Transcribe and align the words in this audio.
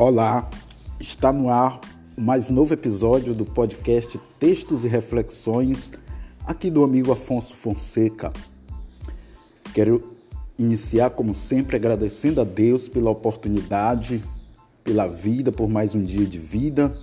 Olá, 0.00 0.48
está 1.00 1.32
no 1.32 1.48
ar 1.48 1.80
o 2.16 2.20
mais 2.20 2.50
novo 2.50 2.72
episódio 2.72 3.34
do 3.34 3.44
podcast 3.44 4.16
Textos 4.38 4.84
e 4.84 4.88
Reflexões, 4.88 5.90
aqui 6.46 6.70
do 6.70 6.84
amigo 6.84 7.10
Afonso 7.10 7.52
Fonseca. 7.56 8.32
Quero 9.74 10.16
iniciar, 10.56 11.10
como 11.10 11.34
sempre, 11.34 11.74
agradecendo 11.74 12.40
a 12.40 12.44
Deus 12.44 12.88
pela 12.88 13.10
oportunidade, 13.10 14.22
pela 14.84 15.08
vida, 15.08 15.50
por 15.50 15.68
mais 15.68 15.96
um 15.96 16.04
dia 16.04 16.26
de 16.26 16.38
vida, 16.38 16.96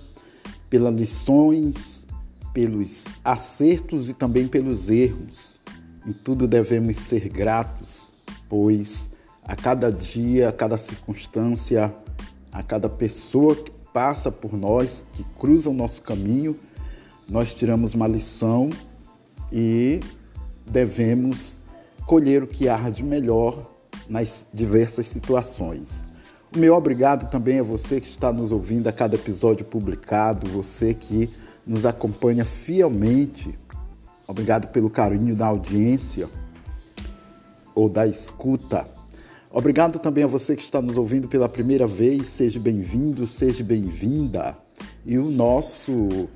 pelas 0.70 0.96
lições, 0.96 2.06
pelos 2.54 3.04
acertos 3.26 4.08
e 4.08 4.14
também 4.14 4.48
pelos 4.48 4.90
erros. 4.90 5.60
Em 6.08 6.14
tudo 6.14 6.48
devemos 6.48 6.96
ser 7.00 7.28
gratos, 7.28 8.10
pois 8.48 9.06
a 9.44 9.54
cada 9.54 9.92
dia, 9.92 10.48
a 10.48 10.54
cada 10.54 10.78
circunstância, 10.78 11.94
a 12.56 12.64
cada 12.64 12.88
pessoa 12.88 13.54
que 13.54 13.70
passa 13.94 14.32
por 14.32 14.54
nós, 14.54 15.04
que 15.12 15.26
cruza 15.38 15.70
o 15.70 15.74
nosso 15.74 16.02
caminho, 16.02 16.56
nós 17.28 17.54
tiramos 17.54 17.94
uma 17.94 18.08
lição 18.08 18.70
e 19.52 20.00
devemos 20.66 21.58
colher 22.06 22.44
o 22.44 22.48
que 22.48 22.70
há 22.70 22.90
de 22.90 23.04
melhor 23.04 23.70
nas 24.08 24.46
diversas 24.54 25.08
situações. 25.08 26.06
O 26.56 26.58
meu 26.58 26.76
obrigado 26.76 27.30
também 27.30 27.60
a 27.60 27.64
você 27.64 28.00
que 28.00 28.08
está 28.08 28.32
nos 28.32 28.54
ouvindo 28.54 28.88
a 28.88 28.94
cada 28.94 29.16
episódio 29.16 29.66
publicado, 29.66 30.50
você 30.50 30.94
que 30.94 31.30
nos 31.68 31.86
acompanha 31.86 32.46
fielmente. 32.46 33.54
Obrigado 34.26 34.68
pelo 34.68 34.90
carinho 34.90 35.36
da 35.36 35.48
audiência 35.48 36.30
ou 37.74 37.90
da 37.90 38.08
escuta. 38.08 38.95
Obrigado 39.58 40.00
também 40.00 40.26
a 40.26 40.28
você 40.28 40.54
que 40.54 40.62
está 40.62 40.82
nos 40.82 40.98
ouvindo 40.98 41.30
pela 41.30 41.48
primeira 41.48 41.88
vez. 41.88 42.28
Seja 42.28 42.60
bem-vindo, 42.60 43.26
seja 43.26 43.64
bem-vinda. 43.64 44.58
E 45.06 45.18
o 45.18 45.32
nosso 45.32 46.28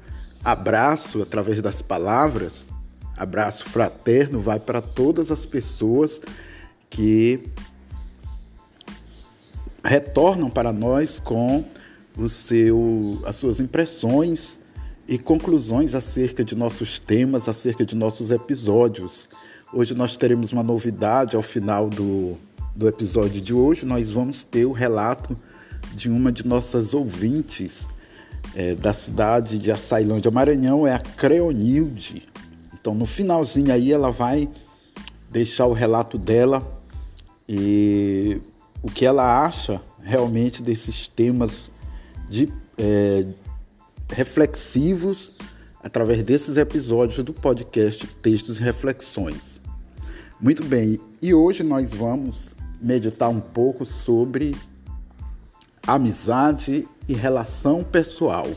abraço 0.42 1.22
através 1.22 1.62
das 1.62 1.82
palavras, 1.82 2.70
abraço 3.18 3.66
fraterno, 3.66 4.40
vai 4.40 4.58
para 4.58 4.80
todas 4.80 5.32
as 5.32 5.46
pessoas 5.46 6.22
que 6.90 7.44
retornam 9.84 10.50
para 10.50 10.72
nós 10.72 11.20
com 11.20 11.66
o 12.18 12.30
seu, 12.30 13.22
as 13.26 13.36
suas 13.36 13.60
impressões 13.60 14.62
e 15.06 15.18
conclusões 15.18 15.94
acerca 15.94 16.42
de 16.42 16.56
nossos 16.56 17.00
temas, 17.00 17.50
acerca 17.50 17.86
de 17.86 17.98
nossos 17.98 18.32
episódios. 18.32 19.30
Hoje 19.74 19.94
nós 19.94 20.16
teremos 20.16 20.54
uma 20.54 20.64
novidade 20.64 21.36
ao 21.36 21.42
final 21.42 21.90
do 21.90 22.38
do 22.80 22.88
episódio 22.88 23.42
de 23.42 23.54
hoje, 23.54 23.86
nós 23.86 24.10
vamos 24.10 24.46
ter 24.46 24.64
o 24.66 24.72
relato 24.72 25.38
de 25.94 26.10
uma 26.10 26.32
de 26.32 26.48
nossas 26.48 26.94
ouvintes 26.94 27.86
é, 28.56 28.74
da 28.74 28.94
cidade 28.94 29.58
de 29.58 29.70
Açailândia, 29.70 30.32
Maranhão, 30.32 30.88
é 30.88 30.94
a 30.94 31.00
Creonilde. 31.00 32.26
Então, 32.74 32.96
no 32.96 33.06
finalzinho 33.06 33.74
aí, 33.74 33.92
ela 33.92 34.12
vai 34.12 34.48
deixar 35.30 35.66
o 35.66 35.74
relato 35.74 36.18
dela 36.18 36.66
e 37.50 38.40
o 38.82 38.90
que 38.90 39.06
ela 39.06 39.44
acha 39.44 39.82
realmente 40.02 40.64
desses 40.64 41.10
temas 41.10 41.70
de, 42.30 42.48
é, 42.78 43.26
reflexivos 44.10 45.34
através 45.84 46.24
desses 46.24 46.56
episódios 46.56 47.26
do 47.26 47.34
podcast 47.34 48.08
Textos 48.08 48.58
e 48.58 48.64
Reflexões. 48.64 49.60
Muito 50.40 50.64
bem, 50.64 50.98
e 51.22 51.34
hoje 51.34 51.62
nós 51.62 51.92
vamos 51.92 52.58
meditar 52.82 53.30
um 53.30 53.40
pouco 53.40 53.86
sobre 53.86 54.56
amizade 55.86 56.88
e 57.08 57.14
relação 57.14 57.84
pessoal 57.84 58.48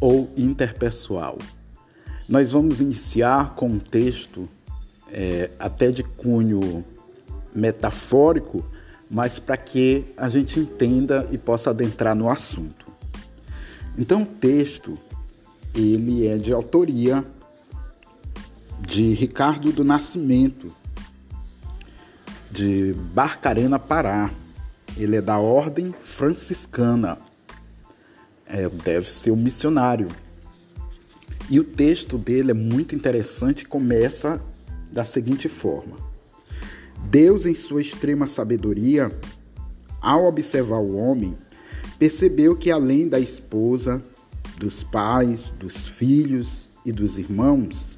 ou 0.00 0.30
interpessoal. 0.36 1.38
Nós 2.28 2.50
vamos 2.50 2.80
iniciar 2.80 3.54
com 3.54 3.68
um 3.68 3.78
texto 3.78 4.48
é, 5.12 5.50
até 5.58 5.90
de 5.90 6.02
cunho 6.02 6.84
metafórico, 7.54 8.64
mas 9.10 9.38
para 9.38 9.56
que 9.56 10.04
a 10.16 10.28
gente 10.28 10.58
entenda 10.58 11.28
e 11.30 11.38
possa 11.38 11.70
adentrar 11.70 12.16
no 12.16 12.28
assunto. 12.28 12.86
Então, 13.96 14.22
o 14.22 14.26
texto 14.26 14.98
ele 15.74 16.26
é 16.26 16.36
de 16.36 16.52
autoria 16.52 17.24
de 18.80 19.12
Ricardo 19.14 19.72
do 19.72 19.84
Nascimento, 19.84 20.72
de 22.54 22.94
Barcarena, 23.12 23.80
Pará. 23.80 24.30
Ele 24.96 25.16
é 25.16 25.20
da 25.20 25.38
Ordem 25.38 25.92
Franciscana. 26.04 27.18
É, 28.46 28.68
deve 28.68 29.10
ser 29.10 29.32
um 29.32 29.36
missionário. 29.36 30.06
E 31.50 31.58
o 31.58 31.64
texto 31.64 32.16
dele 32.16 32.52
é 32.52 32.54
muito 32.54 32.94
interessante 32.94 33.66
começa 33.66 34.40
da 34.92 35.04
seguinte 35.04 35.48
forma: 35.48 35.96
Deus, 37.10 37.44
em 37.44 37.56
sua 37.56 37.82
extrema 37.82 38.28
sabedoria, 38.28 39.10
ao 40.00 40.24
observar 40.26 40.78
o 40.78 40.94
homem, 40.94 41.36
percebeu 41.98 42.56
que 42.56 42.70
além 42.70 43.08
da 43.08 43.18
esposa, 43.18 44.00
dos 44.58 44.84
pais, 44.84 45.52
dos 45.58 45.88
filhos 45.88 46.68
e 46.86 46.92
dos 46.92 47.18
irmãos, 47.18 47.90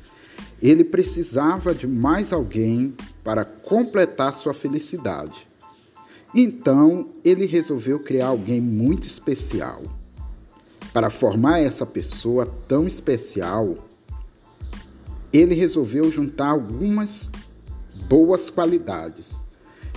ele 0.63 0.83
precisava 0.83 1.75
de 1.75 1.87
mais 1.87 2.33
alguém 2.33 2.95
para 3.27 3.45
completar 3.45 4.33
sua 4.33 4.55
felicidade. 4.55 5.49
Então, 6.33 7.09
ele 7.25 7.45
resolveu 7.45 7.99
criar 7.99 8.29
alguém 8.29 8.61
muito 8.61 9.05
especial. 9.05 9.83
Para 10.93 11.11
formar 11.11 11.59
essa 11.59 11.85
pessoa 11.85 12.47
tão 12.69 12.87
especial, 12.87 13.79
ele 15.33 15.57
resolveu 15.57 16.09
juntar 16.09 16.51
algumas 16.51 17.29
boas 18.09 18.49
qualidades. 18.49 19.41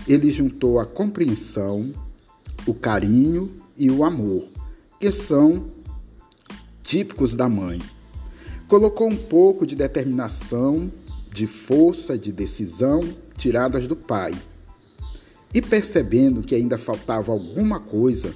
Ele 0.07 0.31
juntou 0.31 0.79
a 0.79 0.85
compreensão, 0.87 1.93
o 2.65 2.73
carinho 2.73 3.53
e 3.77 3.91
o 3.91 4.03
amor, 4.03 4.47
que 4.99 5.11
são 5.11 5.67
típicos 6.81 7.35
da 7.35 7.47
mãe. 7.47 7.79
Colocou 8.67 9.07
um 9.07 9.15
pouco 9.15 9.67
de 9.67 9.75
determinação 9.75 10.91
de 11.39 11.47
força, 11.47 12.17
de 12.17 12.33
decisão 12.33 12.99
tiradas 13.37 13.87
do 13.87 13.95
pai. 13.95 14.33
E 15.53 15.61
percebendo 15.61 16.41
que 16.41 16.53
ainda 16.53 16.77
faltava 16.77 17.31
alguma 17.31 17.79
coisa, 17.79 18.35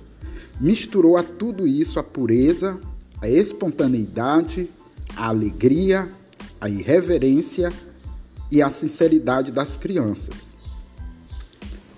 misturou 0.58 1.18
a 1.18 1.22
tudo 1.22 1.68
isso 1.68 2.00
a 2.00 2.04
pureza, 2.04 2.80
a 3.20 3.28
espontaneidade, 3.28 4.70
a 5.18 5.28
alegria, 5.28 6.10
a 6.62 6.70
irreverência 6.70 7.74
e 8.50 8.62
a 8.62 8.70
sinceridade 8.70 9.52
das 9.52 9.76
crianças. 9.76 10.56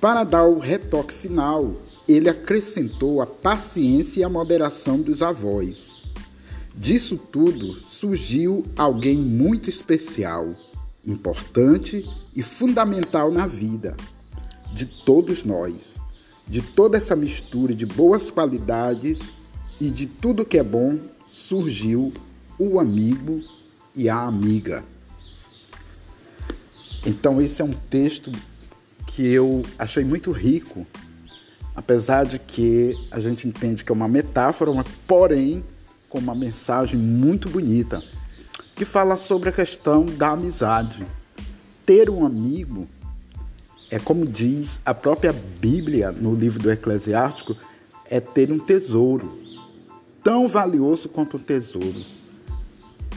Para 0.01 0.23
dar 0.23 0.45
o 0.45 0.57
retoque 0.57 1.13
final, 1.13 1.75
ele 2.07 2.29
acrescentou 2.29 3.21
a 3.21 3.27
paciência 3.27 4.21
e 4.21 4.23
a 4.23 4.29
moderação 4.29 4.99
dos 4.99 5.21
avós. 5.21 5.97
Disso 6.75 7.15
tudo 7.31 7.75
surgiu 7.87 8.65
alguém 8.75 9.15
muito 9.15 9.69
especial, 9.69 10.55
importante 11.05 12.09
e 12.35 12.41
fundamental 12.41 13.31
na 13.31 13.45
vida 13.45 13.95
de 14.73 14.85
todos 14.85 15.43
nós, 15.43 16.01
de 16.47 16.61
toda 16.61 16.97
essa 16.97 17.15
mistura 17.15 17.73
de 17.73 17.85
boas 17.85 18.29
qualidades 18.29 19.37
e 19.79 19.89
de 19.89 20.05
tudo 20.05 20.45
que 20.45 20.57
é 20.57 20.63
bom, 20.63 20.99
surgiu 21.27 22.13
o 22.57 22.79
amigo 22.79 23.43
e 23.95 24.09
a 24.09 24.21
amiga. 24.21 24.83
Então, 27.05 27.41
esse 27.41 27.61
é 27.61 27.65
um 27.65 27.73
texto 27.73 28.31
que 29.07 29.25
eu 29.25 29.61
achei 29.77 30.03
muito 30.03 30.31
rico, 30.31 30.85
apesar 31.75 32.25
de 32.25 32.39
que 32.39 32.97
a 33.11 33.19
gente 33.19 33.47
entende 33.47 33.83
que 33.83 33.91
é 33.91 33.93
uma 33.93 34.07
metáfora, 34.07 34.71
porém, 35.07 35.63
com 36.09 36.17
uma 36.17 36.35
mensagem 36.35 36.99
muito 36.99 37.49
bonita 37.49 38.03
que 38.75 38.85
fala 38.85 39.17
sobre 39.17 39.49
a 39.49 39.51
questão 39.53 40.05
da 40.05 40.31
amizade. 40.31 41.05
Ter 41.85 42.09
um 42.09 42.25
amigo 42.25 42.87
é 43.89 43.99
como 43.99 44.25
diz 44.25 44.79
a 44.85 44.93
própria 44.93 45.33
Bíblia 45.33 46.11
no 46.11 46.33
livro 46.33 46.61
do 46.61 46.71
Eclesiástico, 46.71 47.55
é 48.09 48.19
ter 48.19 48.51
um 48.51 48.59
tesouro 48.59 49.39
tão 50.23 50.47
valioso 50.47 51.07
quanto 51.07 51.37
um 51.37 51.39
tesouro. 51.39 52.03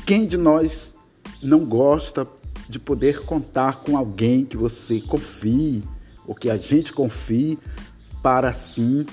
Quem 0.07 0.27
de 0.27 0.37
nós 0.37 0.95
não 1.43 1.65
gosta 1.65 2.27
de 2.69 2.79
poder 2.79 3.25
contar 3.25 3.77
com 3.77 3.97
alguém 3.97 4.45
que 4.45 4.57
você 4.57 5.01
confie 5.01 5.83
ou 6.27 6.35
que 6.35 6.51
a 6.51 6.57
gente 6.57 6.93
confie 6.93 7.59
para 8.23 8.51
assim 8.51 9.07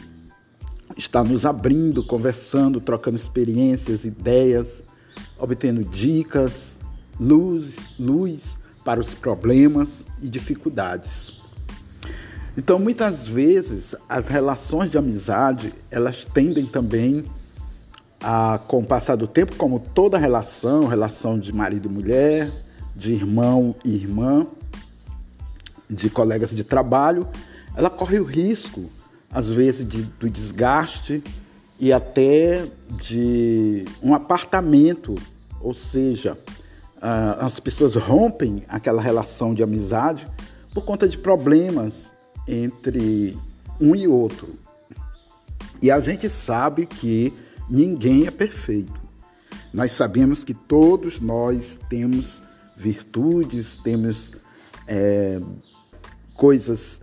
estar 0.97 1.23
nos 1.23 1.45
abrindo, 1.45 2.05
conversando, 2.05 2.81
trocando 2.81 3.17
experiências, 3.17 4.03
ideias, 4.03 4.83
obtendo 5.39 5.83
dicas, 5.83 6.79
luz, 7.19 7.77
luz 7.99 8.59
para 8.83 8.99
os 8.99 9.13
problemas 9.13 10.05
e 10.21 10.29
dificuldades. 10.29 11.33
Então, 12.57 12.79
muitas 12.79 13.27
vezes, 13.27 13.95
as 14.07 14.27
relações 14.27 14.89
de 14.89 14.97
amizade, 14.97 15.73
elas 15.91 16.23
tendem 16.23 16.65
também 16.65 17.25
a, 18.21 18.59
com 18.65 18.79
o 18.79 18.85
passar 18.85 19.15
do 19.15 19.27
tempo, 19.27 19.55
como 19.55 19.79
toda 19.79 20.17
relação, 20.17 20.87
relação 20.87 21.37
de 21.37 21.51
marido 21.51 21.89
e 21.89 21.91
mulher, 21.91 22.51
de 22.95 23.13
irmão 23.13 23.75
e 23.83 23.93
irmã, 23.93 24.47
de 25.89 26.09
colegas 26.09 26.55
de 26.55 26.63
trabalho, 26.63 27.27
ela 27.75 27.89
corre 27.89 28.19
o 28.19 28.23
risco, 28.23 28.89
às 29.29 29.51
vezes, 29.51 29.85
de, 29.85 30.03
do 30.03 30.29
desgaste 30.29 31.21
e 31.79 31.91
até 31.91 32.65
de 33.01 33.85
um 34.01 34.13
apartamento, 34.13 35.15
ou 35.59 35.73
seja, 35.73 36.37
as 37.01 37.59
pessoas 37.59 37.95
rompem 37.95 38.63
aquela 38.67 39.01
relação 39.01 39.53
de 39.53 39.61
amizade 39.61 40.27
por 40.73 40.85
conta 40.85 41.07
de 41.07 41.17
problemas 41.17 42.11
entre 42.47 43.37
um 43.79 43.95
e 43.95 44.07
outro. 44.07 44.55
E 45.81 45.91
a 45.91 45.99
gente 45.99 46.29
sabe 46.29 46.85
que 46.85 47.33
ninguém 47.69 48.25
é 48.25 48.31
perfeito. 48.31 48.93
Nós 49.73 49.91
sabemos 49.91 50.43
que 50.43 50.53
todos 50.53 51.19
nós 51.19 51.79
temos 51.89 52.41
virtudes, 52.77 53.77
temos 53.83 54.33
é, 54.87 55.39
coisas 56.33 57.01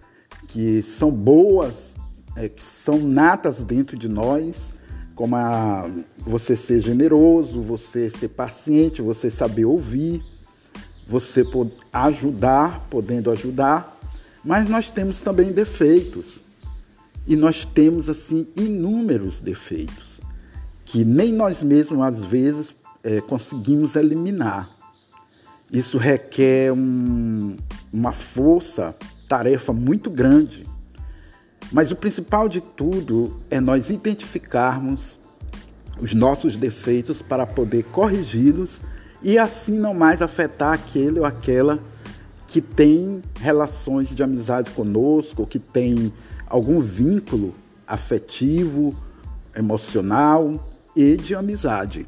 que 0.49 0.83
são 0.83 1.11
boas, 1.11 1.92
é, 2.37 2.49
que 2.49 2.63
são 2.63 2.99
natas 2.99 3.63
dentro 3.63 3.97
de 3.97 4.09
nós, 4.09 4.73
como 5.15 5.37
a, 5.37 5.91
você 6.19 6.57
ser 6.57 6.81
generoso, 6.81 7.61
você 7.61 8.09
ser 8.09 8.29
paciente, 8.29 9.03
você 9.03 9.31
saber 9.31 9.65
ouvir, 9.65 10.23
você 11.07 11.45
ajudar, 11.93 12.87
podendo 12.89 13.31
ajudar, 13.31 13.99
mas 14.45 14.69
nós 14.69 14.91
temos 14.91 15.21
também 15.21 15.53
defeitos. 15.53 16.43
E 17.27 17.37
nós 17.37 17.65
temos, 17.65 18.09
assim, 18.09 18.49
inúmeros 18.57 19.41
defeitos, 19.41 20.21
que 20.85 21.05
nem 21.05 21.33
nós 21.33 21.63
mesmos, 21.63 22.01
às 22.01 22.25
vezes, 22.25 22.75
é, 23.05 23.21
conseguimos 23.21 23.95
eliminar. 23.95 24.69
Isso 25.73 25.99
requer 25.99 26.73
um, 26.73 27.57
uma 27.93 28.13
força, 28.13 28.95
tarefa 29.29 29.73
muito 29.73 30.11
grande. 30.11 30.67
Mas 31.73 31.91
o 31.91 31.97
principal 31.97 32.49
de 32.49 32.61
tudo 32.61 33.35
é 33.51 33.59
nós 33.59 33.89
identificarmos 33.89 35.19
os 35.99 36.13
nossos 36.13 36.57
defeitos 36.57 37.23
para 37.23 37.47
poder 37.47 37.85
corrigi-los 37.85 38.81
e 39.23 39.39
assim 39.39 39.79
não 39.79 39.95
mais 39.95 40.21
afetar 40.21 40.75
aquele 40.75 41.21
ou 41.21 41.25
aquela 41.25 41.81
que 42.47 42.61
tem 42.61 43.23
relações 43.41 44.15
de 44.15 44.23
amizade 44.23 44.71
conosco, 44.73 45.47
que 45.47 45.59
tem 45.59 46.13
algum 46.47 46.81
vínculo 46.81 47.55
afetivo, 47.87 48.95
emocional 49.57 50.63
e 50.95 51.17
de 51.17 51.35
amizade. 51.35 52.07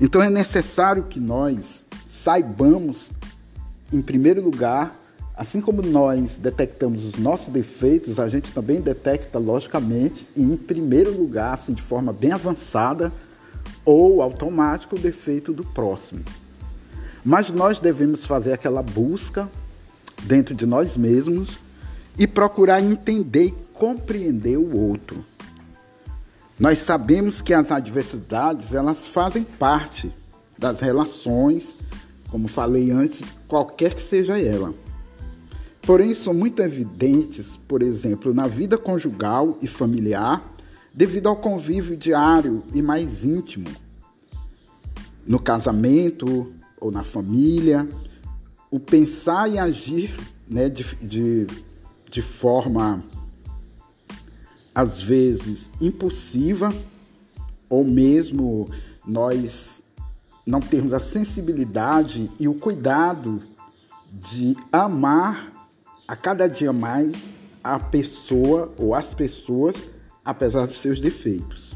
Então 0.00 0.22
é 0.22 0.30
necessário 0.30 1.04
que 1.04 1.18
nós 1.18 1.84
saibamos, 2.06 3.10
em 3.92 4.00
primeiro 4.00 4.40
lugar, 4.40 4.96
assim 5.36 5.60
como 5.60 5.82
nós 5.82 6.36
detectamos 6.36 7.04
os 7.04 7.16
nossos 7.16 7.48
defeitos, 7.48 8.20
a 8.20 8.28
gente 8.28 8.52
também 8.52 8.80
detecta, 8.80 9.38
logicamente, 9.38 10.26
e 10.36 10.42
em 10.42 10.56
primeiro 10.56 11.10
lugar, 11.10 11.54
assim, 11.54 11.72
de 11.72 11.82
forma 11.82 12.12
bem 12.12 12.32
avançada 12.32 13.12
ou 13.84 14.22
automática, 14.22 14.94
o 14.94 14.98
defeito 14.98 15.52
do 15.52 15.64
próximo. 15.64 16.22
Mas 17.24 17.50
nós 17.50 17.80
devemos 17.80 18.24
fazer 18.24 18.52
aquela 18.52 18.82
busca 18.82 19.48
dentro 20.22 20.54
de 20.54 20.66
nós 20.66 20.96
mesmos 20.96 21.58
e 22.18 22.26
procurar 22.26 22.80
entender 22.80 23.46
e 23.46 23.54
compreender 23.72 24.56
o 24.56 24.76
outro. 24.76 25.24
Nós 26.58 26.78
sabemos 26.78 27.42
que 27.42 27.52
as 27.52 27.72
adversidades, 27.72 28.72
elas 28.72 29.08
fazem 29.08 29.42
parte 29.42 30.12
das 30.56 30.80
relações, 30.80 31.76
como 32.28 32.46
falei 32.46 32.92
antes, 32.92 33.24
qualquer 33.48 33.94
que 33.94 34.02
seja 34.02 34.38
ela. 34.38 34.72
Porém, 35.86 36.14
são 36.14 36.32
muito 36.32 36.62
evidentes, 36.62 37.58
por 37.58 37.82
exemplo, 37.82 38.32
na 38.32 38.46
vida 38.46 38.78
conjugal 38.78 39.58
e 39.60 39.66
familiar, 39.66 40.42
devido 40.94 41.28
ao 41.28 41.36
convívio 41.36 41.94
diário 41.94 42.64
e 42.72 42.80
mais 42.80 43.22
íntimo. 43.22 43.68
No 45.26 45.38
casamento, 45.38 46.52
ou 46.80 46.90
na 46.90 47.02
família, 47.02 47.86
o 48.70 48.80
pensar 48.80 49.50
e 49.50 49.58
agir 49.58 50.14
né, 50.48 50.70
de, 50.70 50.84
de, 51.02 51.46
de 52.10 52.22
forma, 52.22 53.04
às 54.74 55.02
vezes, 55.02 55.70
impulsiva, 55.82 56.74
ou 57.68 57.84
mesmo 57.84 58.70
nós 59.06 59.82
não 60.46 60.60
termos 60.60 60.94
a 60.94 60.98
sensibilidade 60.98 62.30
e 62.40 62.48
o 62.48 62.54
cuidado 62.54 63.42
de 64.10 64.56
amar 64.72 65.53
a 66.06 66.16
cada 66.16 66.48
dia 66.48 66.72
mais 66.72 67.34
a 67.62 67.78
pessoa 67.78 68.72
ou 68.76 68.94
as 68.94 69.14
pessoas, 69.14 69.86
apesar 70.24 70.66
dos 70.66 70.80
seus 70.80 71.00
defeitos. 71.00 71.74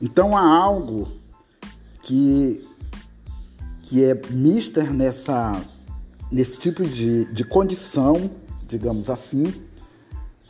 Então 0.00 0.36
há 0.36 0.42
algo 0.42 1.08
que 2.02 2.66
que 3.90 4.04
é 4.04 4.14
mister 4.30 4.94
nessa, 4.94 5.60
nesse 6.30 6.56
tipo 6.60 6.84
de, 6.84 7.24
de 7.24 7.42
condição, 7.42 8.30
digamos 8.68 9.10
assim, 9.10 9.52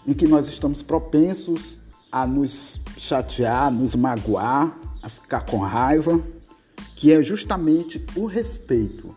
em 0.06 0.12
que 0.12 0.28
nós 0.28 0.46
estamos 0.46 0.82
propensos 0.82 1.78
a 2.12 2.26
nos 2.26 2.78
chatear, 2.98 3.72
nos 3.72 3.94
magoar, 3.94 4.78
a 5.02 5.08
ficar 5.08 5.46
com 5.46 5.56
raiva, 5.56 6.22
que 6.94 7.10
é 7.10 7.22
justamente 7.22 8.04
o 8.14 8.26
respeito. 8.26 9.16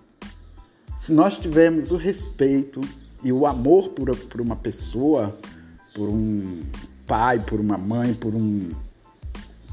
Se 1.03 1.11
nós 1.11 1.37
tivermos 1.37 1.91
o 1.91 1.97
respeito 1.97 2.79
e 3.21 3.29
o 3.29 3.45
amor 3.45 3.89
por, 3.89 4.15
por 4.15 4.39
uma 4.39 4.55
pessoa, 4.55 5.37
por 5.93 6.07
um 6.07 6.61
pai, 7.05 7.41
por 7.41 7.59
uma 7.59 7.77
mãe, 7.77 8.13
por 8.13 8.33
um 8.33 8.71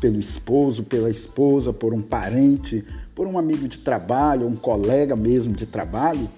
pelo 0.00 0.18
esposo, 0.18 0.82
pela 0.82 1.08
esposa, 1.08 1.72
por 1.72 1.94
um 1.94 2.02
parente, 2.02 2.84
por 3.14 3.28
um 3.28 3.38
amigo 3.38 3.68
de 3.68 3.78
trabalho, 3.78 4.44
um 4.44 4.56
colega 4.56 5.14
mesmo 5.14 5.54
de 5.54 5.66
trabalho, 5.66 6.28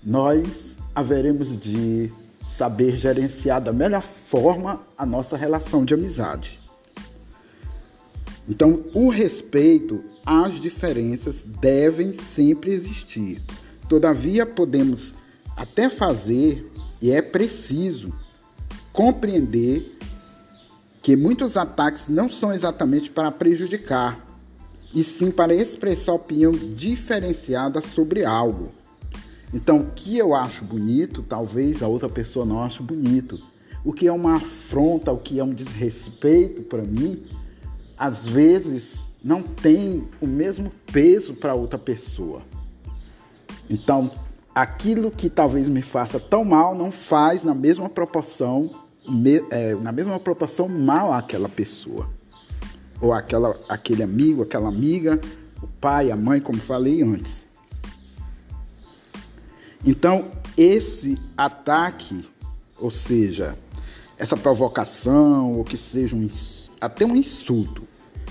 nós 0.00 0.78
haveremos 0.94 1.58
de 1.58 2.12
saber 2.46 2.96
gerenciar 2.98 3.60
da 3.60 3.72
melhor 3.72 4.00
forma 4.00 4.80
a 4.96 5.04
nossa 5.04 5.36
relação 5.36 5.84
de 5.84 5.92
amizade. 5.92 6.60
Então, 8.48 8.84
o 8.94 9.08
respeito 9.08 10.04
às 10.24 10.60
diferenças 10.60 11.42
devem 11.42 12.14
sempre 12.14 12.70
existir. 12.70 13.42
Todavia, 13.90 14.46
podemos 14.46 15.12
até 15.56 15.88
fazer, 15.88 16.70
e 17.02 17.10
é 17.10 17.20
preciso, 17.20 18.14
compreender 18.92 19.98
que 21.02 21.16
muitos 21.16 21.56
ataques 21.56 22.06
não 22.06 22.30
são 22.30 22.52
exatamente 22.52 23.10
para 23.10 23.32
prejudicar, 23.32 24.24
e 24.94 25.02
sim 25.02 25.32
para 25.32 25.52
expressar 25.52 26.12
opinião 26.12 26.52
diferenciada 26.52 27.80
sobre 27.80 28.24
algo. 28.24 28.68
Então, 29.52 29.80
o 29.80 29.90
que 29.90 30.16
eu 30.16 30.36
acho 30.36 30.64
bonito, 30.64 31.24
talvez 31.24 31.82
a 31.82 31.88
outra 31.88 32.08
pessoa 32.08 32.46
não 32.46 32.62
ache 32.62 32.84
bonito. 32.84 33.40
O 33.84 33.92
que 33.92 34.06
é 34.06 34.12
uma 34.12 34.36
afronta, 34.36 35.10
o 35.10 35.18
que 35.18 35.40
é 35.40 35.42
um 35.42 35.52
desrespeito 35.52 36.62
para 36.62 36.84
mim, 36.84 37.24
às 37.98 38.24
vezes 38.24 39.04
não 39.20 39.42
tem 39.42 40.06
o 40.20 40.28
mesmo 40.28 40.70
peso 40.92 41.34
para 41.34 41.54
outra 41.54 41.76
pessoa. 41.76 42.42
Então, 43.70 44.10
aquilo 44.52 45.12
que 45.12 45.30
talvez 45.30 45.68
me 45.68 45.80
faça 45.80 46.18
tão 46.18 46.44
mal 46.44 46.76
não 46.76 46.90
faz 46.90 47.44
na 47.44 47.54
mesma 47.54 47.88
proporção, 47.88 48.68
é, 49.50 49.74
na 49.76 49.92
mesma 49.92 50.18
proporção 50.18 50.68
mal 50.68 51.12
àquela 51.12 51.48
pessoa 51.48 52.10
ou 53.00 53.12
aquela, 53.12 53.58
aquele 53.68 54.02
amigo, 54.02 54.42
aquela 54.42 54.68
amiga, 54.68 55.18
o 55.62 55.66
pai, 55.66 56.10
a 56.10 56.16
mãe, 56.16 56.40
como 56.40 56.58
falei 56.58 57.02
antes. 57.02 57.46
Então, 59.84 60.30
esse 60.56 61.18
ataque, 61.36 62.28
ou 62.78 62.90
seja, 62.90 63.56
essa 64.18 64.36
provocação, 64.36 65.56
ou 65.56 65.64
que 65.64 65.76
seja 65.76 66.14
um, 66.14 66.28
até 66.80 67.06
um 67.06 67.16
insulto, 67.16 67.84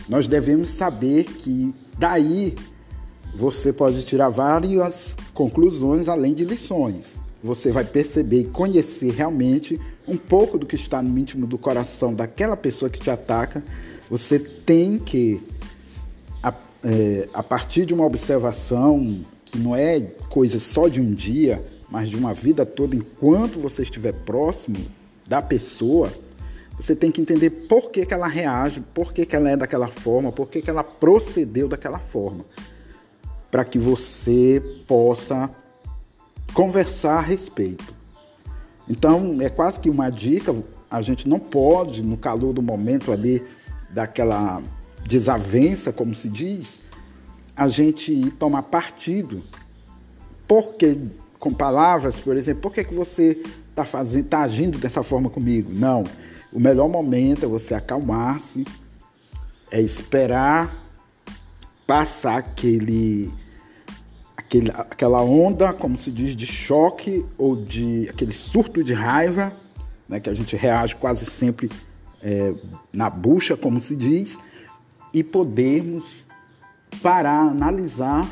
nós 0.07 0.27
devemos 0.27 0.69
saber 0.69 1.23
que 1.23 1.73
daí 1.97 2.55
você 3.35 3.71
pode 3.71 4.03
tirar 4.03 4.29
várias 4.29 5.15
conclusões 5.33 6.07
além 6.07 6.33
de 6.33 6.45
lições. 6.45 7.19
Você 7.43 7.71
vai 7.71 7.85
perceber 7.85 8.41
e 8.41 8.45
conhecer 8.45 9.11
realmente 9.11 9.79
um 10.07 10.17
pouco 10.17 10.57
do 10.57 10.65
que 10.65 10.75
está 10.75 11.01
no 11.01 11.17
íntimo 11.17 11.47
do 11.47 11.57
coração 11.57 12.13
daquela 12.13 12.57
pessoa 12.57 12.89
que 12.89 12.99
te 12.99 13.09
ataca 13.09 13.63
você 14.09 14.39
tem 14.39 14.97
que, 14.97 15.39
a, 16.41 16.53
é, 16.83 17.29
a 17.31 17.43
partir 17.43 17.85
de 17.85 17.93
uma 17.93 18.05
observação 18.05 19.23
que 19.45 19.59
não 19.59 19.75
é 19.75 19.99
coisa 20.29 20.59
só 20.59 20.87
de 20.87 20.99
um 20.99 21.13
dia, 21.13 21.63
mas 21.89 22.09
de 22.09 22.15
uma 22.15 22.33
vida 22.33 22.65
toda, 22.65 22.95
enquanto 22.95 23.59
você 23.59 23.83
estiver 23.83 24.13
próximo 24.13 24.77
da 25.27 25.41
pessoa, 25.41 26.11
você 26.75 26.95
tem 26.95 27.11
que 27.11 27.21
entender 27.21 27.51
por 27.51 27.91
que, 27.91 28.05
que 28.05 28.13
ela 28.13 28.27
reage, 28.27 28.81
por 28.93 29.13
que, 29.13 29.25
que 29.25 29.35
ela 29.35 29.51
é 29.51 29.57
daquela 29.57 29.87
forma, 29.87 30.31
por 30.31 30.49
que, 30.49 30.61
que 30.61 30.69
ela 30.69 30.83
procedeu 30.83 31.67
daquela 31.67 31.99
forma. 31.99 32.43
Para 33.49 33.63
que 33.63 33.79
você 33.79 34.61
possa 34.87 35.49
conversar 36.53 37.17
a 37.17 37.21
respeito. 37.21 37.93
Então, 38.87 39.37
é 39.41 39.49
quase 39.49 39.79
que 39.79 39.89
uma 39.89 40.09
dica, 40.09 40.55
a 40.89 41.01
gente 41.01 41.29
não 41.29 41.39
pode, 41.39 42.01
no 42.01 42.17
calor 42.17 42.53
do 42.53 42.61
momento 42.61 43.11
ali, 43.11 43.43
daquela 43.89 44.61
desavença, 45.05 45.93
como 45.93 46.13
se 46.15 46.27
diz, 46.27 46.81
a 47.55 47.67
gente 47.67 48.31
tomar 48.31 48.63
partido. 48.63 49.43
Porque, 50.47 50.97
com 51.37 51.53
palavras, 51.53 52.19
por 52.19 52.35
exemplo, 52.35 52.61
por 52.61 52.73
que, 52.73 52.83
que 52.83 52.93
você 52.93 53.41
está 53.69 53.85
fazendo, 53.85 54.25
está 54.25 54.41
agindo 54.41 54.79
dessa 54.79 55.03
forma 55.03 55.29
comigo? 55.29 55.71
Não. 55.73 56.03
O 56.51 56.59
melhor 56.59 56.89
momento 56.89 57.45
é 57.45 57.47
você 57.47 57.75
acalmar-se, 57.75 58.65
é 59.69 59.79
esperar 59.79 60.88
passar 61.89 62.37
aquele, 62.37 63.33
aquele, 64.37 64.69
aquela 64.69 65.23
onda, 65.23 65.73
como 65.73 65.97
se 65.97 66.11
diz, 66.11 66.35
de 66.35 66.45
choque 66.45 67.25
ou 67.35 67.55
de 67.55 68.07
aquele 68.07 68.31
surto 68.31 68.83
de 68.83 68.93
raiva, 68.93 69.51
né, 70.07 70.19
que 70.19 70.29
a 70.29 70.33
gente 70.35 70.55
reage 70.55 70.95
quase 70.95 71.25
sempre 71.25 71.67
é, 72.21 72.53
na 72.93 73.09
bucha, 73.09 73.57
como 73.57 73.81
se 73.81 73.95
diz, 73.95 74.37
e 75.11 75.23
podermos 75.23 76.27
parar, 77.01 77.49
analisar 77.49 78.29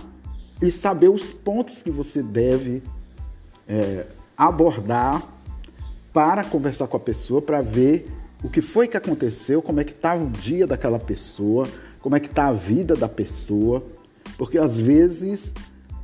e 0.62 0.70
saber 0.70 1.10
os 1.10 1.32
pontos 1.32 1.82
que 1.82 1.90
você 1.90 2.22
deve 2.22 2.84
é, 3.68 4.06
abordar 4.38 5.24
para 6.14 6.44
conversar 6.44 6.86
com 6.86 6.98
a 6.98 7.00
pessoa, 7.00 7.42
para 7.42 7.64
ver 7.64 8.08
o 8.44 8.50
que 8.50 8.62
foi 8.62 8.88
que 8.88 8.98
aconteceu, 8.98 9.64
como 9.64 9.80
é 9.80 9.84
que 9.84 9.94
estava 9.94 10.24
o 10.24 10.30
dia 10.30 10.68
daquela 10.68 11.00
pessoa, 11.00 11.68
como 12.08 12.16
é 12.16 12.22
que 12.22 12.28
está 12.28 12.48
a 12.48 12.54
vida 12.54 12.96
da 12.96 13.10
pessoa, 13.10 13.84
porque 14.38 14.58
às 14.58 14.78
vezes 14.78 15.54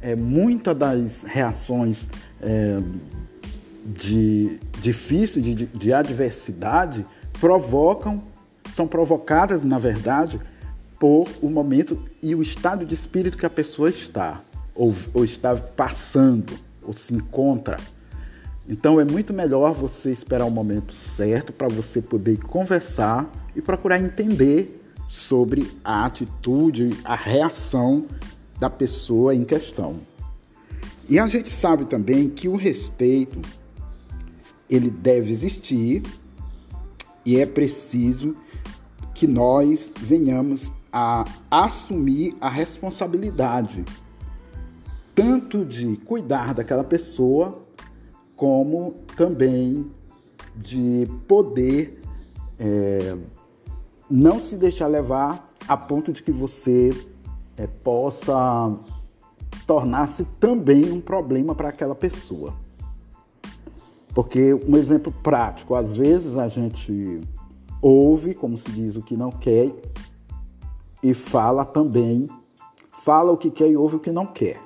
é, 0.01 0.17
muitas 0.17 0.77
das 0.77 1.23
reações 1.23 2.09
é, 2.41 2.77
de 3.85 4.59
difícil, 4.81 5.41
de, 5.41 5.55
de 5.55 5.93
adversidade, 5.93 7.05
provocam, 7.39 8.21
são 8.75 8.85
provocadas, 8.85 9.63
na 9.63 9.79
verdade, 9.79 10.41
por 10.99 11.25
o 11.41 11.49
momento 11.49 11.97
e 12.21 12.35
o 12.35 12.41
estado 12.41 12.85
de 12.85 12.93
espírito 12.93 13.37
que 13.37 13.45
a 13.45 13.49
pessoa 13.49 13.89
está, 13.89 14.41
ou, 14.75 14.93
ou 15.13 15.23
está 15.23 15.55
passando, 15.55 16.51
ou 16.81 16.91
se 16.91 17.13
encontra. 17.13 17.77
Então 18.67 18.99
é 18.99 19.05
muito 19.05 19.33
melhor 19.33 19.73
você 19.73 20.11
esperar 20.11 20.43
o 20.43 20.51
momento 20.51 20.93
certo 20.93 21.53
para 21.53 21.69
você 21.69 22.01
poder 22.01 22.39
conversar 22.39 23.31
e 23.55 23.61
procurar 23.61 23.99
entender 23.99 24.81
sobre 25.13 25.71
a 25.83 26.05
atitude, 26.05 26.89
a 27.03 27.15
reação 27.15 28.07
da 28.59 28.67
pessoa 28.67 29.35
em 29.35 29.43
questão. 29.43 29.99
E 31.07 31.19
a 31.19 31.27
gente 31.27 31.51
sabe 31.51 31.85
também 31.85 32.31
que 32.31 32.47
o 32.47 32.55
respeito 32.55 33.39
ele 34.67 34.89
deve 34.89 35.31
existir 35.31 36.01
e 37.23 37.37
é 37.37 37.45
preciso 37.45 38.35
que 39.13 39.27
nós 39.27 39.91
venhamos 39.95 40.71
a 40.91 41.25
assumir 41.51 42.35
a 42.41 42.49
responsabilidade 42.49 43.85
tanto 45.13 45.63
de 45.63 45.95
cuidar 45.97 46.55
daquela 46.55 46.83
pessoa 46.83 47.61
como 48.35 48.95
também 49.15 49.91
de 50.55 51.07
poder 51.27 52.01
é, 52.59 53.15
não 54.09 54.41
se 54.41 54.57
deixar 54.57 54.87
levar 54.87 55.49
a 55.67 55.77
ponto 55.77 56.11
de 56.11 56.21
que 56.21 56.31
você 56.31 56.91
é, 57.57 57.67
possa 57.67 58.75
tornar-se 59.65 60.25
também 60.39 60.91
um 60.91 60.99
problema 60.99 61.55
para 61.55 61.69
aquela 61.69 61.95
pessoa. 61.95 62.53
Porque 64.13 64.53
um 64.67 64.77
exemplo 64.77 65.11
prático, 65.23 65.75
às 65.75 65.95
vezes 65.95 66.37
a 66.37 66.47
gente 66.47 67.21
ouve, 67.81 68.33
como 68.33 68.57
se 68.57 68.71
diz, 68.71 68.95
o 68.95 69.01
que 69.01 69.17
não 69.17 69.31
quer 69.31 69.73
e 71.01 71.13
fala 71.13 71.65
também, 71.65 72.29
fala 72.91 73.31
o 73.31 73.37
que 73.37 73.49
quer 73.49 73.69
e 73.69 73.75
ouve 73.75 73.95
o 73.95 73.99
que 73.99 74.11
não 74.11 74.25
quer. 74.25 74.61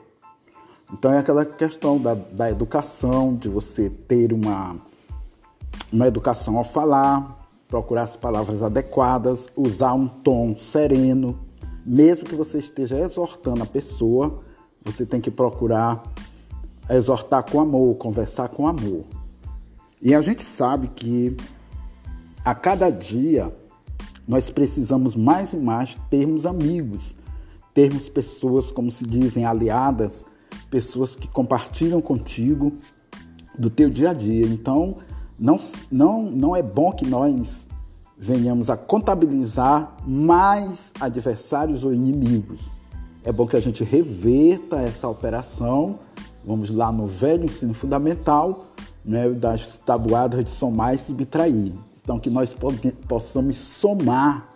Então 0.91 1.11
é 1.11 1.17
aquela 1.17 1.45
questão 1.45 1.97
da, 1.97 2.13
da 2.13 2.49
educação, 2.49 3.35
de 3.35 3.49
você 3.49 3.89
ter 3.89 4.31
uma, 4.31 4.75
uma 5.91 6.07
educação 6.07 6.57
ao 6.57 6.63
falar, 6.63 7.46
procurar 7.67 8.03
as 8.03 8.15
palavras 8.15 8.61
adequadas, 8.63 9.47
usar 9.55 9.93
um 9.93 10.07
tom 10.07 10.55
sereno, 10.55 11.39
mesmo 11.85 12.25
que 12.25 12.35
você 12.35 12.59
esteja 12.59 12.99
exortando 12.99 13.63
a 13.63 13.65
pessoa, 13.65 14.41
você 14.83 15.05
tem 15.05 15.19
que 15.19 15.31
procurar 15.31 16.03
exortar 16.89 17.49
com 17.49 17.59
amor, 17.59 17.95
conversar 17.95 18.49
com 18.49 18.67
amor. 18.67 19.05
E 20.01 20.15
a 20.15 20.21
gente 20.21 20.43
sabe 20.43 20.87
que 20.89 21.35
a 22.45 22.55
cada 22.55 22.89
dia 22.89 23.53
nós 24.27 24.49
precisamos 24.49 25.15
mais 25.15 25.53
e 25.53 25.57
mais 25.57 25.97
termos 26.09 26.45
amigos, 26.45 27.15
termos 27.73 28.09
pessoas, 28.09 28.71
como 28.71 28.91
se 28.91 29.05
dizem, 29.05 29.45
aliadas, 29.45 30.25
pessoas 30.69 31.15
que 31.15 31.27
compartilham 31.27 32.01
contigo 32.01 32.73
do 33.57 33.69
teu 33.69 33.89
dia 33.89 34.11
a 34.11 34.13
dia. 34.13 34.45
Então, 34.45 34.97
não, 35.39 35.59
não, 35.91 36.23
não 36.23 36.55
é 36.55 36.63
bom 36.63 36.91
que 36.91 37.05
nós 37.05 37.67
venhamos 38.17 38.69
a 38.69 38.75
contabilizar 38.75 39.95
mais 40.05 40.91
adversários 40.99 41.83
ou 41.83 41.93
inimigos. 41.93 42.69
É 43.23 43.31
bom 43.31 43.45
que 43.45 43.55
a 43.55 43.59
gente 43.59 43.83
reverta 43.83 44.77
essa 44.77 45.07
operação. 45.07 45.99
Vamos 46.45 46.69
lá 46.69 46.91
no 46.91 47.05
velho 47.05 47.45
ensino 47.45 47.73
fundamental 47.73 48.67
né, 49.05 49.29
das 49.29 49.77
tabuadas 49.85 50.43
de 50.43 50.51
somar 50.51 50.95
e 50.95 50.97
subtrair. 50.97 51.73
Então, 52.01 52.17
que 52.19 52.29
nós 52.29 52.55
possamos 53.07 53.57
somar, 53.57 54.47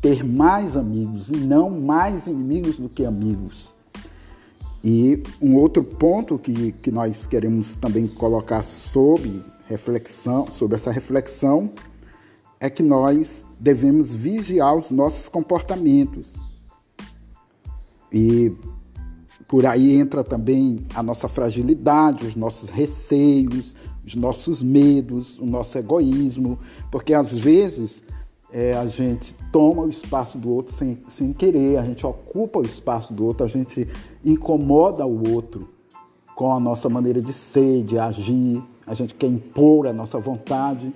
ter 0.00 0.24
mais 0.24 0.76
amigos 0.76 1.28
e 1.28 1.36
não 1.36 1.70
mais 1.70 2.26
inimigos 2.26 2.78
do 2.78 2.88
que 2.88 3.04
amigos. 3.04 3.70
E 4.82 5.22
um 5.42 5.56
outro 5.56 5.84
ponto 5.84 6.38
que, 6.38 6.72
que 6.72 6.90
nós 6.90 7.26
queremos 7.26 7.74
também 7.74 8.08
colocar 8.08 8.62
sobre 8.62 9.42
reflexão, 9.70 10.48
sobre 10.50 10.74
essa 10.74 10.90
reflexão, 10.90 11.70
é 12.58 12.68
que 12.68 12.82
nós 12.82 13.44
devemos 13.58 14.12
vigiar 14.12 14.74
os 14.74 14.90
nossos 14.90 15.28
comportamentos. 15.28 16.34
E 18.12 18.52
por 19.46 19.64
aí 19.64 19.94
entra 19.94 20.24
também 20.24 20.84
a 20.92 21.02
nossa 21.02 21.28
fragilidade, 21.28 22.26
os 22.26 22.34
nossos 22.34 22.68
receios, 22.68 23.76
os 24.04 24.16
nossos 24.16 24.60
medos, 24.60 25.38
o 25.38 25.46
nosso 25.46 25.78
egoísmo, 25.78 26.58
porque 26.90 27.14
às 27.14 27.32
vezes 27.36 28.02
é, 28.52 28.74
a 28.74 28.88
gente 28.88 29.34
toma 29.52 29.82
o 29.82 29.88
espaço 29.88 30.36
do 30.36 30.50
outro 30.50 30.74
sem, 30.74 30.98
sem 31.06 31.32
querer, 31.32 31.78
a 31.78 31.84
gente 31.84 32.04
ocupa 32.04 32.58
o 32.58 32.62
espaço 32.62 33.14
do 33.14 33.24
outro, 33.24 33.46
a 33.46 33.48
gente 33.48 33.86
incomoda 34.24 35.06
o 35.06 35.32
outro 35.32 35.68
com 36.34 36.52
a 36.52 36.58
nossa 36.58 36.88
maneira 36.88 37.20
de 37.20 37.32
ser, 37.32 37.84
de 37.84 37.98
agir, 37.98 38.62
a 38.90 38.94
gente 38.94 39.14
quer 39.14 39.28
impor 39.28 39.86
a 39.86 39.92
nossa 39.92 40.18
vontade 40.18 40.92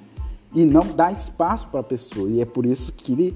e 0.52 0.64
não 0.64 0.84
dá 0.84 1.12
espaço 1.12 1.68
para 1.68 1.78
a 1.78 1.84
pessoa. 1.84 2.28
E 2.28 2.40
é 2.40 2.44
por 2.44 2.66
isso 2.66 2.92
que 2.92 3.32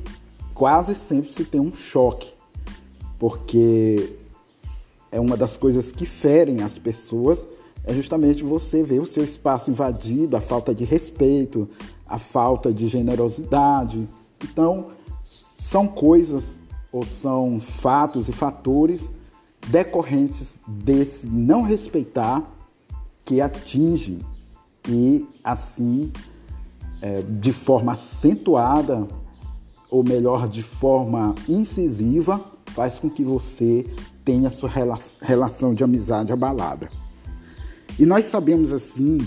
quase 0.52 0.96
sempre 0.96 1.32
se 1.32 1.44
tem 1.44 1.60
um 1.60 1.72
choque, 1.72 2.32
porque 3.20 4.16
é 5.12 5.20
uma 5.20 5.36
das 5.36 5.56
coisas 5.56 5.92
que 5.92 6.04
ferem 6.04 6.60
as 6.60 6.76
pessoas 6.76 7.46
é 7.84 7.94
justamente 7.94 8.42
você 8.42 8.82
ver 8.82 8.98
o 8.98 9.06
seu 9.06 9.22
espaço 9.22 9.70
invadido, 9.70 10.36
a 10.36 10.40
falta 10.40 10.74
de 10.74 10.84
respeito, 10.84 11.68
a 12.04 12.18
falta 12.18 12.72
de 12.72 12.88
generosidade. 12.88 14.08
Então, 14.42 14.88
são 15.22 15.86
coisas 15.86 16.58
ou 16.90 17.06
são 17.06 17.60
fatos 17.60 18.28
e 18.28 18.32
fatores 18.32 19.12
decorrentes 19.68 20.58
desse 20.66 21.28
não 21.28 21.62
respeitar 21.62 22.42
que 23.24 23.40
atinge 23.40 24.18
e 24.88 25.26
assim 25.44 26.10
é, 27.02 27.22
de 27.22 27.52
forma 27.52 27.92
acentuada 27.92 29.06
ou 29.90 30.02
melhor 30.02 30.48
de 30.48 30.62
forma 30.62 31.34
incisiva 31.48 32.42
faz 32.74 32.98
com 32.98 33.08
que 33.10 33.22
você 33.22 33.86
tenha 34.24 34.50
sua 34.50 34.70
relação 35.20 35.74
de 35.74 35.82
amizade 35.82 36.32
abalada. 36.32 36.90
E 37.98 38.04
nós 38.04 38.26
sabemos 38.26 38.72
assim 38.72 39.18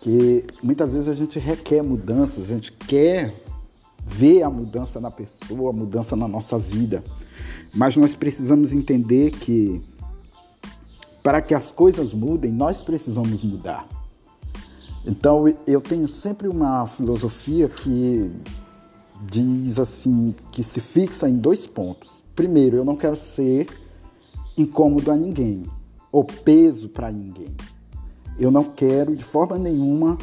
que 0.00 0.44
muitas 0.62 0.92
vezes 0.94 1.08
a 1.08 1.14
gente 1.14 1.38
requer 1.38 1.82
mudanças, 1.82 2.50
a 2.50 2.54
gente 2.54 2.72
quer 2.72 3.42
ver 4.06 4.42
a 4.42 4.48
mudança 4.48 5.00
na 5.00 5.10
pessoa, 5.10 5.70
a 5.70 5.72
mudança 5.72 6.16
na 6.16 6.26
nossa 6.26 6.58
vida. 6.58 7.02
Mas 7.74 7.96
nós 7.96 8.14
precisamos 8.14 8.72
entender 8.72 9.32
que 9.32 9.82
para 11.22 11.42
que 11.42 11.52
as 11.52 11.70
coisas 11.70 12.14
mudem, 12.14 12.50
nós 12.50 12.82
precisamos 12.82 13.42
mudar. 13.42 13.86
Então 15.08 15.44
eu 15.66 15.80
tenho 15.80 16.06
sempre 16.06 16.46
uma 16.48 16.86
filosofia 16.86 17.66
que 17.66 18.30
diz 19.22 19.78
assim, 19.78 20.34
que 20.52 20.62
se 20.62 20.80
fixa 20.80 21.26
em 21.26 21.38
dois 21.38 21.66
pontos. 21.66 22.22
Primeiro, 22.36 22.76
eu 22.76 22.84
não 22.84 22.94
quero 22.94 23.16
ser 23.16 23.66
incômodo 24.54 25.10
a 25.10 25.16
ninguém 25.16 25.64
ou 26.12 26.24
peso 26.24 26.90
para 26.90 27.10
ninguém. 27.10 27.56
Eu 28.38 28.50
não 28.50 28.64
quero 28.64 29.16
de 29.16 29.24
forma 29.24 29.56
nenhuma 29.56 30.18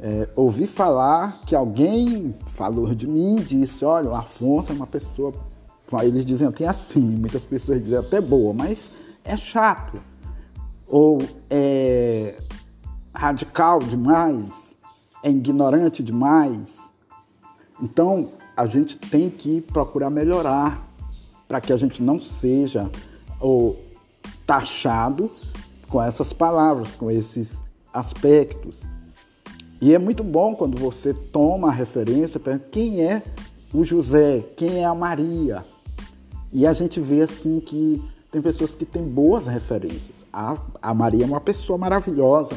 é, 0.00 0.28
ouvir 0.34 0.66
falar 0.66 1.42
que 1.46 1.54
alguém 1.54 2.34
falou 2.48 2.92
de 2.92 3.06
mim, 3.06 3.36
disse, 3.36 3.84
olha, 3.84 4.10
o 4.10 4.14
Afonso 4.16 4.72
é 4.72 4.74
uma 4.74 4.86
pessoa, 4.86 5.32
eles 6.02 6.26
dizem 6.26 6.48
até 6.48 6.66
assim, 6.66 7.00
muitas 7.00 7.44
pessoas 7.44 7.80
dizem 7.80 7.98
até 7.98 8.20
boa, 8.20 8.52
mas 8.52 8.90
é 9.24 9.36
chato, 9.36 10.00
ou 10.88 11.18
é 11.48 12.42
radical 13.14 13.78
demais, 13.78 14.74
é 15.22 15.30
ignorante 15.30 16.02
demais. 16.02 16.78
Então, 17.80 18.30
a 18.56 18.66
gente 18.66 18.96
tem 18.96 19.30
que 19.30 19.60
procurar 19.60 20.10
melhorar 20.10 20.86
para 21.48 21.60
que 21.60 21.72
a 21.72 21.76
gente 21.76 22.02
não 22.02 22.20
seja 22.20 22.90
ou 23.40 23.82
taxado 24.46 25.30
com 25.88 26.02
essas 26.02 26.32
palavras, 26.32 26.94
com 26.94 27.10
esses 27.10 27.60
aspectos. 27.92 28.82
E 29.80 29.94
é 29.94 29.98
muito 29.98 30.24
bom 30.24 30.54
quando 30.54 30.78
você 30.78 31.12
toma 31.12 31.68
a 31.68 31.72
referência 31.72 32.40
para 32.40 32.58
quem 32.58 33.02
é 33.02 33.22
o 33.72 33.84
José, 33.84 34.44
quem 34.56 34.78
é 34.78 34.84
a 34.84 34.94
Maria. 34.94 35.64
E 36.52 36.66
a 36.66 36.72
gente 36.72 37.00
vê 37.00 37.22
assim 37.22 37.60
que 37.60 38.02
tem 38.30 38.40
pessoas 38.40 38.74
que 38.74 38.84
têm 38.84 39.02
boas 39.02 39.46
referências. 39.46 40.24
A, 40.32 40.56
a 40.80 40.94
Maria 40.94 41.24
é 41.24 41.26
uma 41.26 41.40
pessoa 41.40 41.78
maravilhosa, 41.78 42.56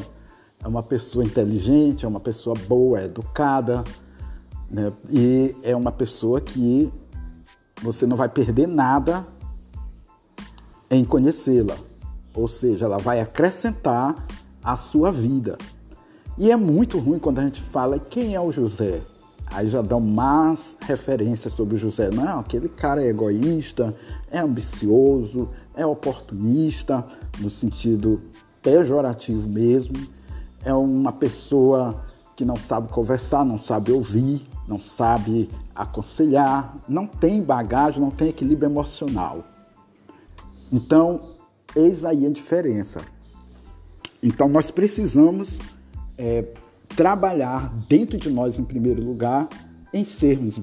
é 0.62 0.68
uma 0.68 0.82
pessoa 0.82 1.24
inteligente, 1.24 2.04
é 2.04 2.08
uma 2.08 2.20
pessoa 2.20 2.56
boa, 2.66 3.00
é 3.00 3.04
educada, 3.04 3.84
né? 4.70 4.92
e 5.08 5.54
é 5.62 5.74
uma 5.74 5.92
pessoa 5.92 6.40
que 6.40 6.92
você 7.82 8.06
não 8.06 8.16
vai 8.16 8.28
perder 8.28 8.66
nada 8.66 9.26
em 10.90 11.04
conhecê-la. 11.04 11.76
Ou 12.34 12.48
seja, 12.48 12.86
ela 12.86 12.98
vai 12.98 13.20
acrescentar 13.20 14.26
a 14.62 14.76
sua 14.76 15.12
vida. 15.12 15.56
E 16.36 16.50
é 16.50 16.56
muito 16.56 16.98
ruim 16.98 17.18
quando 17.18 17.38
a 17.38 17.42
gente 17.42 17.62
fala 17.62 17.98
quem 17.98 18.34
é 18.34 18.40
o 18.40 18.52
José. 18.52 19.02
Aí 19.50 19.68
já 19.68 19.80
dão 19.80 19.98
más 20.00 20.76
referências 20.80 21.54
sobre 21.54 21.76
o 21.76 21.78
José. 21.78 22.10
Não, 22.10 22.40
aquele 22.40 22.68
cara 22.68 23.02
é 23.02 23.08
egoísta, 23.08 23.94
é 24.30 24.40
ambicioso, 24.40 25.48
é 25.74 25.86
oportunista, 25.86 27.04
no 27.40 27.48
sentido 27.48 28.20
pejorativo 28.62 29.48
mesmo. 29.48 29.94
É 30.68 30.74
uma 30.74 31.12
pessoa 31.12 32.04
que 32.36 32.44
não 32.44 32.56
sabe 32.56 32.90
conversar, 32.90 33.42
não 33.42 33.58
sabe 33.58 33.90
ouvir, 33.90 34.42
não 34.66 34.78
sabe 34.78 35.48
aconselhar, 35.74 36.76
não 36.86 37.06
tem 37.06 37.42
bagagem, 37.42 38.02
não 38.02 38.10
tem 38.10 38.28
equilíbrio 38.28 38.68
emocional. 38.68 39.44
Então, 40.70 41.30
eis 41.74 42.04
aí 42.04 42.26
a 42.26 42.28
diferença. 42.28 43.00
Então, 44.22 44.46
nós 44.46 44.70
precisamos 44.70 45.58
é, 46.18 46.44
trabalhar 46.94 47.72
dentro 47.88 48.18
de 48.18 48.28
nós, 48.28 48.58
em 48.58 48.64
primeiro 48.64 49.02
lugar, 49.02 49.48
em 49.90 50.04
sermos 50.04 50.60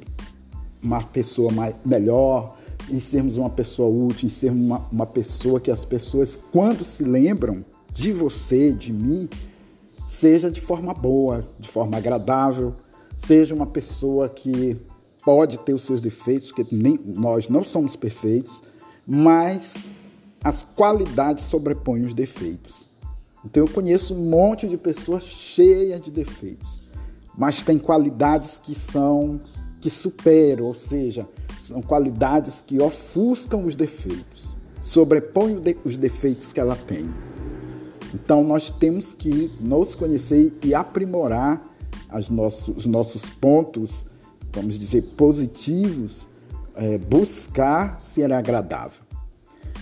uma 0.83 1.01
pessoa 1.01 1.51
mais, 1.51 1.75
melhor, 1.83 2.55
em 2.91 2.99
sermos 2.99 3.37
uma 3.37 3.49
pessoa 3.49 3.89
útil, 3.89 4.27
em 4.27 4.31
sermos 4.31 4.61
uma, 4.61 4.85
uma 4.91 5.07
pessoa 5.07 5.59
que 5.59 5.71
as 5.71 5.83
pessoas, 5.83 6.37
quando 6.51 6.83
se 6.83 7.03
lembram 7.03 7.65
de 7.91 8.13
você, 8.13 8.71
de 8.71 8.93
mim, 8.93 9.27
seja 10.05 10.51
de 10.51 10.61
forma 10.61 10.93
boa, 10.93 11.45
de 11.59 11.67
forma 11.67 11.97
agradável, 11.97 12.73
seja 13.17 13.55
uma 13.55 13.65
pessoa 13.65 14.29
que 14.29 14.77
pode 15.23 15.57
ter 15.59 15.73
os 15.73 15.81
seus 15.81 15.99
defeitos, 15.99 16.51
que 16.51 16.65
nem, 16.71 16.99
nós 17.03 17.49
não 17.49 17.63
somos 17.63 17.95
perfeitos, 17.95 18.61
mas 19.07 19.75
as 20.43 20.61
qualidades 20.61 21.45
sobrepõem 21.45 22.03
os 22.03 22.13
defeitos. 22.13 22.85
Então 23.43 23.63
eu 23.63 23.67
conheço 23.67 24.13
um 24.13 24.29
monte 24.29 24.67
de 24.67 24.77
pessoas 24.77 25.23
cheias 25.23 25.99
de 25.99 26.11
defeitos, 26.11 26.79
mas 27.35 27.63
tem 27.63 27.77
qualidades 27.77 28.59
que 28.61 28.75
são 28.75 29.39
que 29.81 29.89
superam, 29.89 30.65
ou 30.65 30.73
seja, 30.73 31.27
são 31.61 31.81
qualidades 31.81 32.63
que 32.65 32.81
ofuscam 32.81 33.65
os 33.65 33.75
defeitos, 33.75 34.47
sobrepõem 34.81 35.61
os 35.83 35.97
defeitos 35.97 36.51
que 36.51 36.59
ela 36.59 36.75
tem. 36.75 37.07
Então 38.15 38.45
nós 38.45 38.71
temos 38.71 39.13
que 39.13 39.51
nos 39.59 39.93
conhecer 39.93 40.57
e 40.63 40.73
aprimorar 40.73 41.61
nossos, 42.29 42.77
os 42.77 42.85
nossos 42.85 43.25
pontos, 43.25 44.05
vamos 44.53 44.79
dizer, 44.79 45.01
positivos, 45.17 46.25
é, 46.75 46.97
buscar 46.97 47.99
ser 47.99 48.31
agradável. 48.31 49.03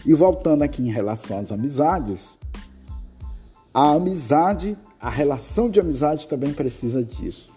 E 0.04 0.14
voltando 0.16 0.64
aqui 0.64 0.82
em 0.82 0.92
relação 0.92 1.38
às 1.38 1.52
amizades, 1.52 2.36
a 3.72 3.92
amizade, 3.92 4.76
a 5.00 5.12
relação 5.12 5.70
de 5.70 5.80
amizade 5.80 6.28
também 6.28 6.52
precisa 6.52 7.04
disso. 7.04 7.52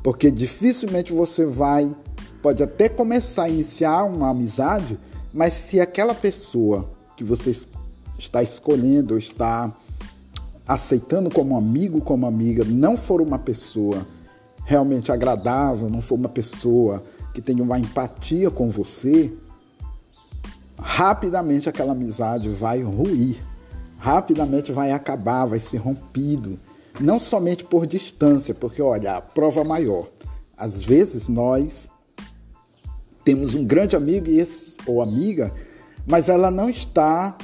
Porque 0.00 0.30
dificilmente 0.30 1.12
você 1.12 1.44
vai, 1.44 1.92
pode 2.40 2.62
até 2.62 2.88
começar 2.88 3.44
a 3.44 3.48
iniciar 3.48 4.04
uma 4.04 4.30
amizade, 4.30 4.96
mas 5.32 5.54
se 5.54 5.80
aquela 5.80 6.14
pessoa 6.14 6.88
que 7.16 7.24
você 7.24 7.50
está 8.16 8.42
escolhendo, 8.44 9.18
está 9.18 9.74
aceitando 10.66 11.30
como 11.30 11.56
amigo, 11.56 12.00
como 12.00 12.26
amiga, 12.26 12.64
não 12.64 12.96
for 12.96 13.20
uma 13.20 13.38
pessoa 13.38 14.06
realmente 14.64 15.12
agradável, 15.12 15.90
não 15.90 16.00
for 16.00 16.14
uma 16.14 16.28
pessoa 16.28 17.02
que 17.34 17.42
tenha 17.42 17.62
uma 17.62 17.78
empatia 17.78 18.50
com 18.50 18.70
você, 18.70 19.32
rapidamente 20.78 21.68
aquela 21.68 21.92
amizade 21.92 22.48
vai 22.48 22.82
ruir 22.82 23.40
rapidamente 24.04 24.70
vai 24.70 24.92
acabar, 24.92 25.46
vai 25.46 25.58
ser 25.58 25.78
rompido. 25.78 26.58
Não 27.00 27.18
somente 27.18 27.64
por 27.64 27.86
distância, 27.86 28.54
porque 28.54 28.82
olha, 28.82 29.16
a 29.16 29.20
prova 29.22 29.64
maior. 29.64 30.08
Às 30.58 30.82
vezes 30.82 31.26
nós 31.26 31.88
temos 33.24 33.54
um 33.54 33.64
grande 33.64 33.96
amigo 33.96 34.30
esse, 34.30 34.74
ou 34.86 35.00
amiga, 35.00 35.50
mas 36.06 36.28
ela 36.28 36.50
não 36.50 36.68
está 36.68 37.34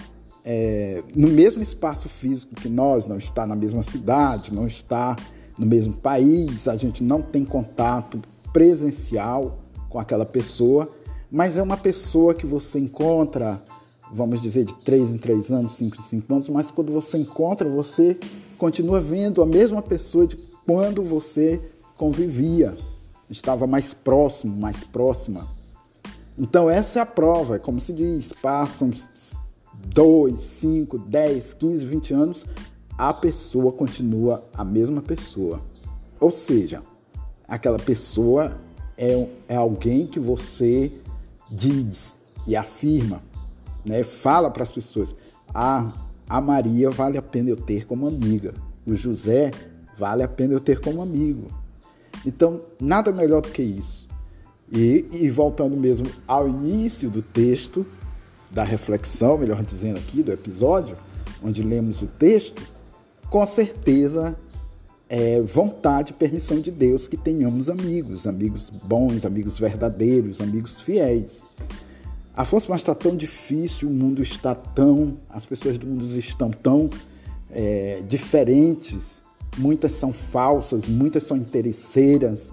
é, 0.44 1.02
no 1.14 1.28
mesmo 1.28 1.62
espaço 1.62 2.08
físico 2.08 2.54
que 2.54 2.68
nós, 2.68 3.06
não 3.06 3.18
está 3.18 3.46
na 3.46 3.56
mesma 3.56 3.82
cidade, 3.82 4.52
não 4.52 4.66
está 4.66 5.16
no 5.58 5.66
mesmo 5.66 5.94
país, 5.94 6.66
a 6.66 6.76
gente 6.76 7.02
não 7.02 7.20
tem 7.20 7.44
contato 7.44 8.20
presencial 8.52 9.58
com 9.88 9.98
aquela 9.98 10.24
pessoa, 10.24 10.90
mas 11.30 11.56
é 11.56 11.62
uma 11.62 11.76
pessoa 11.76 12.34
que 12.34 12.46
você 12.46 12.78
encontra 12.78 13.60
vamos 14.12 14.42
dizer, 14.42 14.64
de 14.64 14.74
três 14.74 15.10
em 15.10 15.18
três 15.18 15.50
anos, 15.50 15.76
cinco 15.76 15.98
em 15.98 16.02
cinco 16.02 16.32
anos, 16.34 16.48
mas 16.48 16.70
quando 16.70 16.92
você 16.92 17.18
encontra, 17.18 17.68
você 17.68 18.18
continua 18.58 19.00
vendo 19.00 19.42
a 19.42 19.46
mesma 19.46 19.80
pessoa 19.80 20.26
de 20.26 20.36
quando 20.66 21.02
você 21.02 21.60
convivia, 21.96 22.76
estava 23.28 23.66
mais 23.66 23.94
próximo, 23.94 24.56
mais 24.56 24.82
próxima. 24.84 25.46
Então 26.36 26.68
essa 26.68 26.98
é 26.98 27.02
a 27.02 27.06
prova, 27.06 27.56
é 27.56 27.58
como 27.58 27.80
se 27.80 27.92
diz, 27.92 28.32
passam 28.32 28.90
dois, 29.86 30.40
cinco, 30.40 30.98
dez, 30.98 31.52
quinze, 31.52 31.84
vinte 31.84 32.12
anos, 32.12 32.44
a 32.96 33.12
pessoa 33.12 33.72
continua 33.72 34.44
a 34.54 34.64
mesma 34.64 35.00
pessoa. 35.00 35.60
Ou 36.20 36.30
seja, 36.30 36.82
aquela 37.48 37.78
pessoa 37.78 38.58
é, 38.96 39.26
é 39.48 39.56
alguém 39.56 40.06
que 40.06 40.20
você 40.20 40.92
diz 41.50 42.16
e 42.46 42.54
afirma 42.54 43.22
né, 43.84 44.02
fala 44.02 44.50
para 44.50 44.62
as 44.62 44.70
pessoas: 44.70 45.14
ah, 45.54 45.92
a 46.28 46.40
Maria 46.40 46.90
vale 46.90 47.18
a 47.18 47.22
pena 47.22 47.50
eu 47.50 47.56
ter 47.56 47.86
como 47.86 48.06
amiga, 48.06 48.54
o 48.86 48.94
José 48.94 49.50
vale 49.98 50.22
a 50.22 50.28
pena 50.28 50.54
eu 50.54 50.60
ter 50.60 50.80
como 50.80 51.02
amigo. 51.02 51.48
Então, 52.24 52.60
nada 52.80 53.12
melhor 53.12 53.40
do 53.40 53.48
que 53.48 53.62
isso. 53.62 54.08
E, 54.70 55.06
e 55.10 55.30
voltando 55.30 55.76
mesmo 55.76 56.06
ao 56.28 56.48
início 56.48 57.10
do 57.10 57.22
texto, 57.22 57.84
da 58.50 58.64
reflexão, 58.64 59.38
melhor 59.38 59.62
dizendo 59.62 59.98
aqui, 59.98 60.22
do 60.22 60.32
episódio, 60.32 60.96
onde 61.42 61.62
lemos 61.62 62.02
o 62.02 62.06
texto, 62.06 62.62
com 63.28 63.46
certeza 63.46 64.36
é 65.08 65.40
vontade 65.40 66.12
e 66.12 66.14
permissão 66.14 66.60
de 66.60 66.70
Deus 66.70 67.08
que 67.08 67.16
tenhamos 67.16 67.68
amigos, 67.68 68.28
amigos 68.28 68.70
bons, 68.70 69.24
amigos 69.24 69.58
verdadeiros, 69.58 70.40
amigos 70.40 70.80
fiéis. 70.80 71.42
Afonso, 72.36 72.70
mas 72.70 72.80
está 72.80 72.94
tão 72.94 73.16
difícil, 73.16 73.88
o 73.88 73.90
mundo 73.90 74.22
está 74.22 74.54
tão. 74.54 75.16
As 75.28 75.44
pessoas 75.44 75.76
do 75.78 75.86
mundo 75.86 76.06
estão 76.16 76.50
tão 76.50 76.88
é, 77.50 78.02
diferentes, 78.08 79.20
muitas 79.58 79.92
são 79.92 80.12
falsas, 80.12 80.86
muitas 80.86 81.24
são 81.24 81.36
interesseiras, 81.36 82.52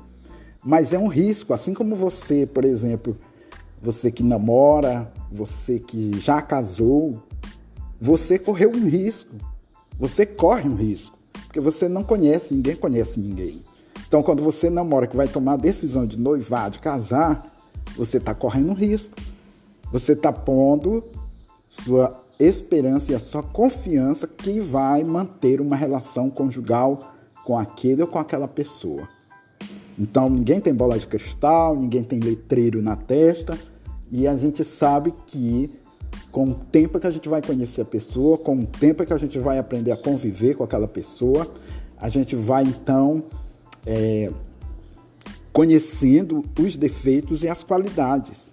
mas 0.65 0.93
é 0.93 0.97
um 0.97 1.07
risco, 1.07 1.53
assim 1.53 1.75
como 1.75 1.95
você, 1.95 2.47
por 2.47 2.65
exemplo, 2.65 3.15
você 3.81 4.11
que 4.11 4.23
namora, 4.23 5.11
você 5.31 5.79
que 5.79 6.19
já 6.19 6.41
casou, 6.41 7.21
você 7.99 8.37
correu 8.39 8.71
um 8.71 8.87
risco. 8.87 9.31
Você 9.99 10.25
corre 10.25 10.69
um 10.69 10.75
risco. 10.75 11.17
Porque 11.45 11.59
você 11.59 11.87
não 11.87 12.03
conhece, 12.03 12.53
ninguém 12.53 12.75
conhece 12.75 13.19
ninguém. 13.19 13.61
Então, 14.07 14.23
quando 14.23 14.43
você 14.43 14.69
namora, 14.69 15.07
que 15.07 15.17
vai 15.17 15.27
tomar 15.27 15.53
a 15.53 15.57
decisão 15.57 16.05
de 16.05 16.17
noivar, 16.17 16.69
de 16.69 16.79
casar, 16.79 17.51
você 17.95 18.17
está 18.17 18.33
correndo 18.33 18.69
um 18.69 18.75
risco. 18.75 19.15
Você 19.91 20.13
está 20.13 20.31
pondo 20.31 21.03
sua 21.69 22.21
esperança 22.39 23.11
e 23.11 23.15
a 23.15 23.19
sua 23.19 23.43
confiança 23.43 24.27
que 24.27 24.59
vai 24.59 25.03
manter 25.03 25.59
uma 25.59 25.75
relação 25.75 26.29
conjugal 26.29 26.99
com 27.45 27.57
aquele 27.57 28.01
ou 28.01 28.07
com 28.07 28.19
aquela 28.19 28.47
pessoa. 28.47 29.07
Então, 29.97 30.29
ninguém 30.29 30.61
tem 30.61 30.73
bola 30.73 30.97
de 30.97 31.07
cristal, 31.07 31.75
ninguém 31.75 32.03
tem 32.03 32.19
letreiro 32.19 32.81
na 32.81 32.95
testa, 32.95 33.57
e 34.11 34.27
a 34.27 34.37
gente 34.37 34.63
sabe 34.63 35.13
que 35.25 35.71
com 36.31 36.51
o 36.51 36.53
tempo 36.53 36.99
que 36.99 37.07
a 37.07 37.11
gente 37.11 37.27
vai 37.27 37.41
conhecer 37.41 37.81
a 37.81 37.85
pessoa, 37.85 38.37
com 38.37 38.55
o 38.57 38.65
tempo 38.65 39.05
que 39.05 39.13
a 39.13 39.17
gente 39.17 39.39
vai 39.39 39.57
aprender 39.57 39.91
a 39.91 39.97
conviver 39.97 40.55
com 40.55 40.63
aquela 40.63 40.87
pessoa, 40.87 41.51
a 41.97 42.09
gente 42.09 42.35
vai 42.35 42.63
então 42.63 43.23
é, 43.85 44.31
conhecendo 45.51 46.43
os 46.59 46.77
defeitos 46.77 47.43
e 47.43 47.49
as 47.49 47.63
qualidades. 47.63 48.51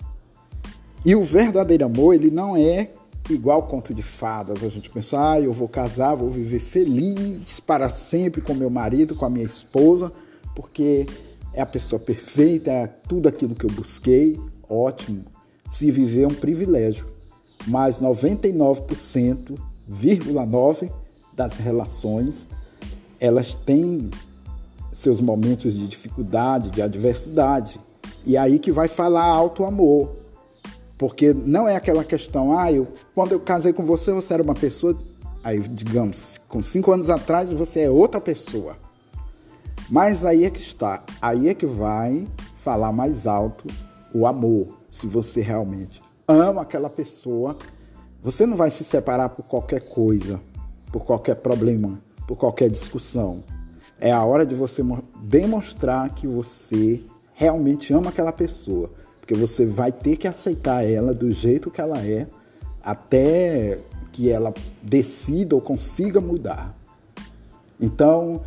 E 1.04 1.14
o 1.14 1.22
verdadeiro 1.22 1.84
amor, 1.84 2.14
ele 2.14 2.30
não 2.30 2.56
é 2.56 2.90
igual 3.28 3.64
conto 3.64 3.92
de 3.92 4.00
fadas. 4.00 4.64
A 4.64 4.68
gente 4.68 4.88
pensa, 4.88 5.32
ah, 5.32 5.40
eu 5.40 5.52
vou 5.52 5.68
casar, 5.68 6.14
vou 6.14 6.30
viver 6.30 6.60
feliz 6.60 7.60
para 7.60 7.90
sempre 7.90 8.40
com 8.40 8.54
meu 8.54 8.70
marido, 8.70 9.14
com 9.14 9.26
a 9.26 9.30
minha 9.30 9.44
esposa, 9.44 10.10
porque 10.54 11.04
é 11.54 11.62
a 11.62 11.66
pessoa 11.66 12.00
perfeita, 12.00 12.70
é 12.70 12.86
tudo 12.86 13.28
aquilo 13.28 13.54
que 13.54 13.64
eu 13.64 13.70
busquei. 13.70 14.38
Ótimo. 14.68 15.24
Se 15.70 15.90
viver 15.90 16.22
é 16.22 16.26
um 16.26 16.34
privilégio. 16.34 17.06
Mas 17.66 17.98
99,9% 18.00 20.90
das 21.32 21.56
relações, 21.56 22.46
elas 23.18 23.54
têm 23.54 24.10
seus 24.92 25.18
momentos 25.20 25.74
de 25.74 25.86
dificuldade, 25.86 26.70
de 26.70 26.82
adversidade. 26.82 27.80
E 28.26 28.36
é 28.36 28.40
aí 28.40 28.58
que 28.58 28.72
vai 28.72 28.88
falar 28.88 29.24
alto 29.24 29.64
amor. 29.64 30.16
Porque 30.96 31.34
não 31.34 31.68
é 31.68 31.76
aquela 31.76 32.04
questão, 32.04 32.56
ah, 32.56 32.70
eu, 32.70 32.86
quando 33.14 33.32
eu 33.32 33.40
casei 33.40 33.72
com 33.72 33.84
você, 33.84 34.12
você 34.12 34.34
era 34.34 34.42
uma 34.42 34.54
pessoa, 34.54 34.96
aí 35.42 35.58
digamos, 35.60 36.36
com 36.48 36.62
cinco 36.62 36.92
anos 36.92 37.10
atrás 37.10 37.50
você 37.50 37.80
é 37.80 37.90
outra 37.90 38.20
pessoa. 38.20 38.76
Mas 39.90 40.24
aí 40.24 40.44
é 40.44 40.50
que 40.50 40.60
está, 40.60 41.02
aí 41.20 41.48
é 41.48 41.54
que 41.54 41.66
vai 41.66 42.26
falar 42.62 42.92
mais 42.92 43.26
alto 43.26 43.66
o 44.14 44.26
amor. 44.26 44.78
Se 44.90 45.06
você 45.06 45.40
realmente 45.40 46.00
ama 46.26 46.62
aquela 46.62 46.88
pessoa, 46.88 47.56
você 48.22 48.46
não 48.46 48.56
vai 48.56 48.70
se 48.70 48.84
separar 48.84 49.28
por 49.28 49.44
qualquer 49.44 49.80
coisa, 49.80 50.40
por 50.90 51.04
qualquer 51.04 51.36
problema, 51.36 51.98
por 52.26 52.36
qualquer 52.36 52.70
discussão. 52.70 53.42
É 54.00 54.10
a 54.10 54.24
hora 54.24 54.46
de 54.46 54.54
você 54.54 54.82
demonstrar 55.22 56.08
que 56.14 56.26
você 56.26 57.04
realmente 57.34 57.92
ama 57.92 58.10
aquela 58.10 58.32
pessoa 58.32 58.90
porque 59.24 59.34
você 59.34 59.64
vai 59.64 59.90
ter 59.90 60.18
que 60.18 60.28
aceitar 60.28 60.84
ela 60.84 61.14
do 61.14 61.32
jeito 61.32 61.70
que 61.70 61.80
ela 61.80 61.98
é 61.98 62.28
até 62.82 63.78
que 64.12 64.30
ela 64.30 64.52
decida 64.82 65.54
ou 65.54 65.62
consiga 65.62 66.20
mudar. 66.20 66.76
Então, 67.80 68.42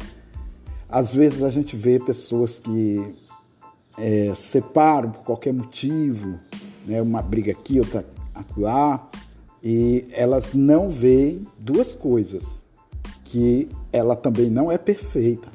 às 0.89 1.13
vezes 1.13 1.43
a 1.43 1.49
gente 1.49 1.75
vê 1.75 1.99
pessoas 1.99 2.59
que 2.59 3.13
é, 3.97 4.33
separam 4.35 5.11
por 5.11 5.23
qualquer 5.23 5.53
motivo, 5.53 6.39
né, 6.85 7.01
uma 7.01 7.21
briga 7.21 7.51
aqui, 7.51 7.79
outra 7.79 8.05
acolá, 8.33 9.09
e 9.63 10.07
elas 10.11 10.53
não 10.53 10.89
veem 10.89 11.45
duas 11.59 11.95
coisas, 11.95 12.63
que 13.23 13.67
ela 13.91 14.15
também 14.15 14.49
não 14.49 14.71
é 14.71 14.77
perfeita 14.77 15.49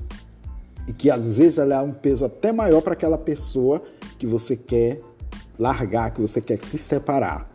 e 0.86 0.92
que 0.92 1.10
às 1.10 1.36
vezes 1.38 1.58
ela 1.58 1.74
é 1.76 1.80
um 1.80 1.92
peso 1.92 2.24
até 2.24 2.52
maior 2.52 2.80
para 2.82 2.92
aquela 2.92 3.18
pessoa 3.18 3.82
que 4.18 4.26
você 4.26 4.56
quer 4.56 5.00
largar, 5.58 6.12
que 6.12 6.20
você 6.20 6.40
quer 6.40 6.58
se 6.58 6.76
separar. 6.78 7.50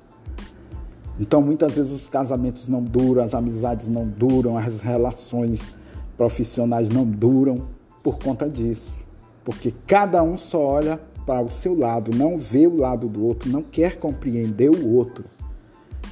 Então, 1.20 1.42
muitas 1.42 1.76
vezes 1.76 1.92
os 1.92 2.08
casamentos 2.08 2.68
não 2.68 2.82
duram, 2.82 3.24
as 3.24 3.34
amizades 3.34 3.88
não 3.88 4.08
duram, 4.08 4.58
as 4.58 4.82
relações 4.82 5.74
profissionais 6.18 6.90
não 6.90 7.06
duram 7.06 7.68
por 8.04 8.18
conta 8.18 8.50
disso. 8.50 8.96
Porque 9.46 9.74
cada 9.86 10.24
um 10.24 10.38
só 10.38 10.62
olha 10.66 11.00
para 11.26 11.42
o 11.42 11.50
seu 11.50 11.78
lado, 11.78 12.16
não 12.16 12.38
vê 12.38 12.68
o 12.68 12.76
lado 12.76 13.08
do 13.08 13.24
outro, 13.26 13.50
não 13.50 13.62
quer 13.62 13.98
compreender 13.98 14.70
o 14.70 14.94
outro. 14.96 15.26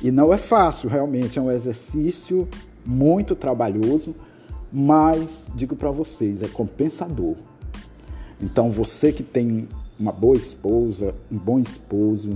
E 0.01 0.11
não 0.11 0.33
é 0.33 0.37
fácil, 0.37 0.89
realmente, 0.89 1.39
é 1.39 1.41
um 1.41 1.49
exercício 1.49 2.47
muito 2.85 3.35
trabalhoso, 3.35 4.13
mas 4.71 5.45
digo 5.55 5.75
para 5.75 5.89
vocês, 5.89 6.41
é 6.41 6.47
compensador. 6.47 7.35
Então, 8.41 8.69
você 8.69 9.11
que 9.11 9.23
tem 9.23 9.67
uma 9.97 10.11
boa 10.11 10.35
esposa, 10.35 11.15
um 11.31 11.37
bom 11.37 11.59
esposo, 11.59 12.31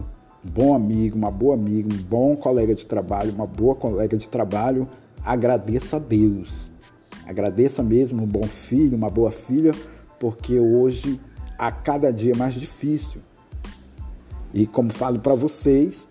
um 0.46 0.50
bom 0.50 0.74
amigo, 0.74 1.18
uma 1.18 1.30
boa 1.30 1.56
amiga, 1.56 1.94
um 1.94 1.98
bom 1.98 2.36
colega 2.36 2.74
de 2.74 2.88
trabalho, 2.88 3.34
uma 3.34 3.46
boa 3.46 3.76
colega 3.76 4.16
de 4.16 4.30
trabalho, 4.30 4.88
agradeça 5.24 5.98
a 5.98 6.00
Deus. 6.00 6.72
Agradeça 7.30 7.84
mesmo 7.84 8.24
um 8.24 8.26
bom 8.26 8.48
filho, 8.48 8.98
uma 8.98 9.08
boa 9.08 9.30
filha, 9.30 9.72
porque 10.20 10.60
hoje 10.60 11.22
a 11.60 11.72
cada 11.72 12.12
dia 12.12 12.34
é 12.34 12.36
mais 12.36 12.56
difícil. 12.56 13.22
E 14.52 14.66
como 14.66 14.92
falo 14.92 15.20
para 15.20 15.36
vocês, 15.36 16.08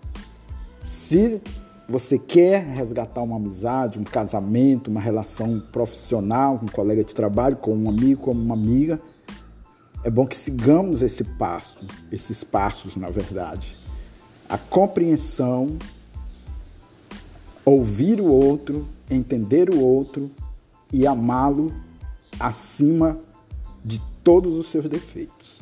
se 0.81 1.41
você 1.89 2.17
quer 2.17 2.65
resgatar 2.65 3.21
uma 3.21 3.35
amizade, 3.35 3.99
um 3.99 4.05
casamento, 4.05 4.89
uma 4.89 5.01
relação 5.01 5.61
profissional 5.73 6.57
com 6.57 6.67
um 6.67 6.69
colega 6.69 7.03
de 7.03 7.13
trabalho, 7.13 7.57
com 7.57 7.75
um 7.75 7.89
amigo, 7.89 8.21
com 8.21 8.31
uma 8.31 8.53
amiga, 8.53 8.97
é 10.05 10.09
bom 10.09 10.25
que 10.25 10.37
sigamos 10.37 11.01
esse 11.01 11.25
passo, 11.25 11.85
esses 12.09 12.45
passos, 12.45 12.95
na 12.95 13.09
verdade. 13.09 13.77
A 14.47 14.57
compreensão, 14.57 15.77
ouvir 17.65 18.21
o 18.21 18.25
outro, 18.25 18.87
entender 19.11 19.69
o 19.69 19.81
outro 19.81 20.31
e 20.91 21.05
amá-lo 21.05 21.73
acima 22.39 23.19
de 23.83 24.01
todos 24.23 24.57
os 24.57 24.67
seus 24.67 24.87
defeitos. 24.87 25.61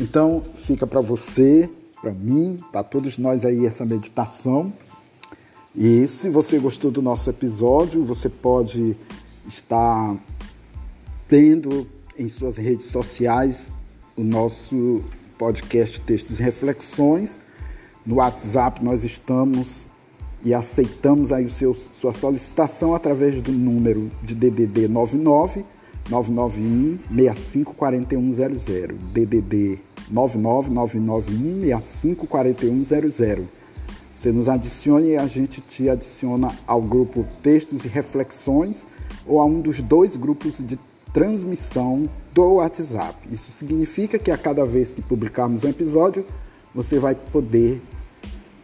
Então, 0.00 0.42
fica 0.54 0.86
para 0.86 1.00
você, 1.00 1.70
para 2.00 2.12
mim, 2.12 2.56
para 2.70 2.82
todos 2.82 3.18
nós 3.18 3.44
aí 3.44 3.66
essa 3.66 3.84
meditação. 3.84 4.72
E 5.74 6.06
se 6.06 6.28
você 6.28 6.58
gostou 6.58 6.90
do 6.90 7.00
nosso 7.00 7.30
episódio, 7.30 8.04
você 8.04 8.28
pode 8.28 8.96
estar 9.46 10.16
tendo 11.28 11.86
em 12.18 12.28
suas 12.28 12.56
redes 12.56 12.86
sociais 12.86 13.72
o 14.16 14.22
nosso 14.22 15.02
podcast 15.38 16.00
Textos 16.00 16.38
e 16.38 16.42
Reflexões. 16.42 17.40
No 18.04 18.16
WhatsApp 18.16 18.84
nós 18.84 19.04
estamos 19.04 19.88
e 20.44 20.52
aceitamos 20.52 21.32
aí 21.32 21.44
o 21.44 21.50
seu, 21.50 21.74
sua 21.74 22.12
solicitação 22.12 22.94
através 22.94 23.40
do 23.40 23.52
número 23.52 24.10
de 24.22 24.34
DDD 24.34 24.88
99 24.88 25.64
991 26.10 26.98
654100 27.10 28.98
DDD 29.12 29.78
99 30.10 30.70
991 30.70 31.62
654100 31.62 33.48
Você 34.14 34.32
nos 34.32 34.48
adicione 34.48 35.10
e 35.10 35.16
a 35.16 35.26
gente 35.26 35.60
te 35.60 35.88
adiciona 35.88 36.50
ao 36.66 36.82
grupo 36.82 37.24
Textos 37.40 37.84
e 37.84 37.88
Reflexões 37.88 38.86
ou 39.26 39.40
a 39.40 39.44
um 39.44 39.60
dos 39.60 39.80
dois 39.80 40.16
grupos 40.16 40.58
de 40.58 40.78
transmissão 41.12 42.08
do 42.32 42.54
WhatsApp. 42.54 43.28
Isso 43.30 43.52
significa 43.52 44.18
que 44.18 44.30
a 44.30 44.38
cada 44.38 44.64
vez 44.64 44.94
que 44.94 45.02
publicarmos 45.02 45.62
um 45.62 45.68
episódio, 45.68 46.26
você 46.74 46.98
vai 46.98 47.14
poder 47.14 47.82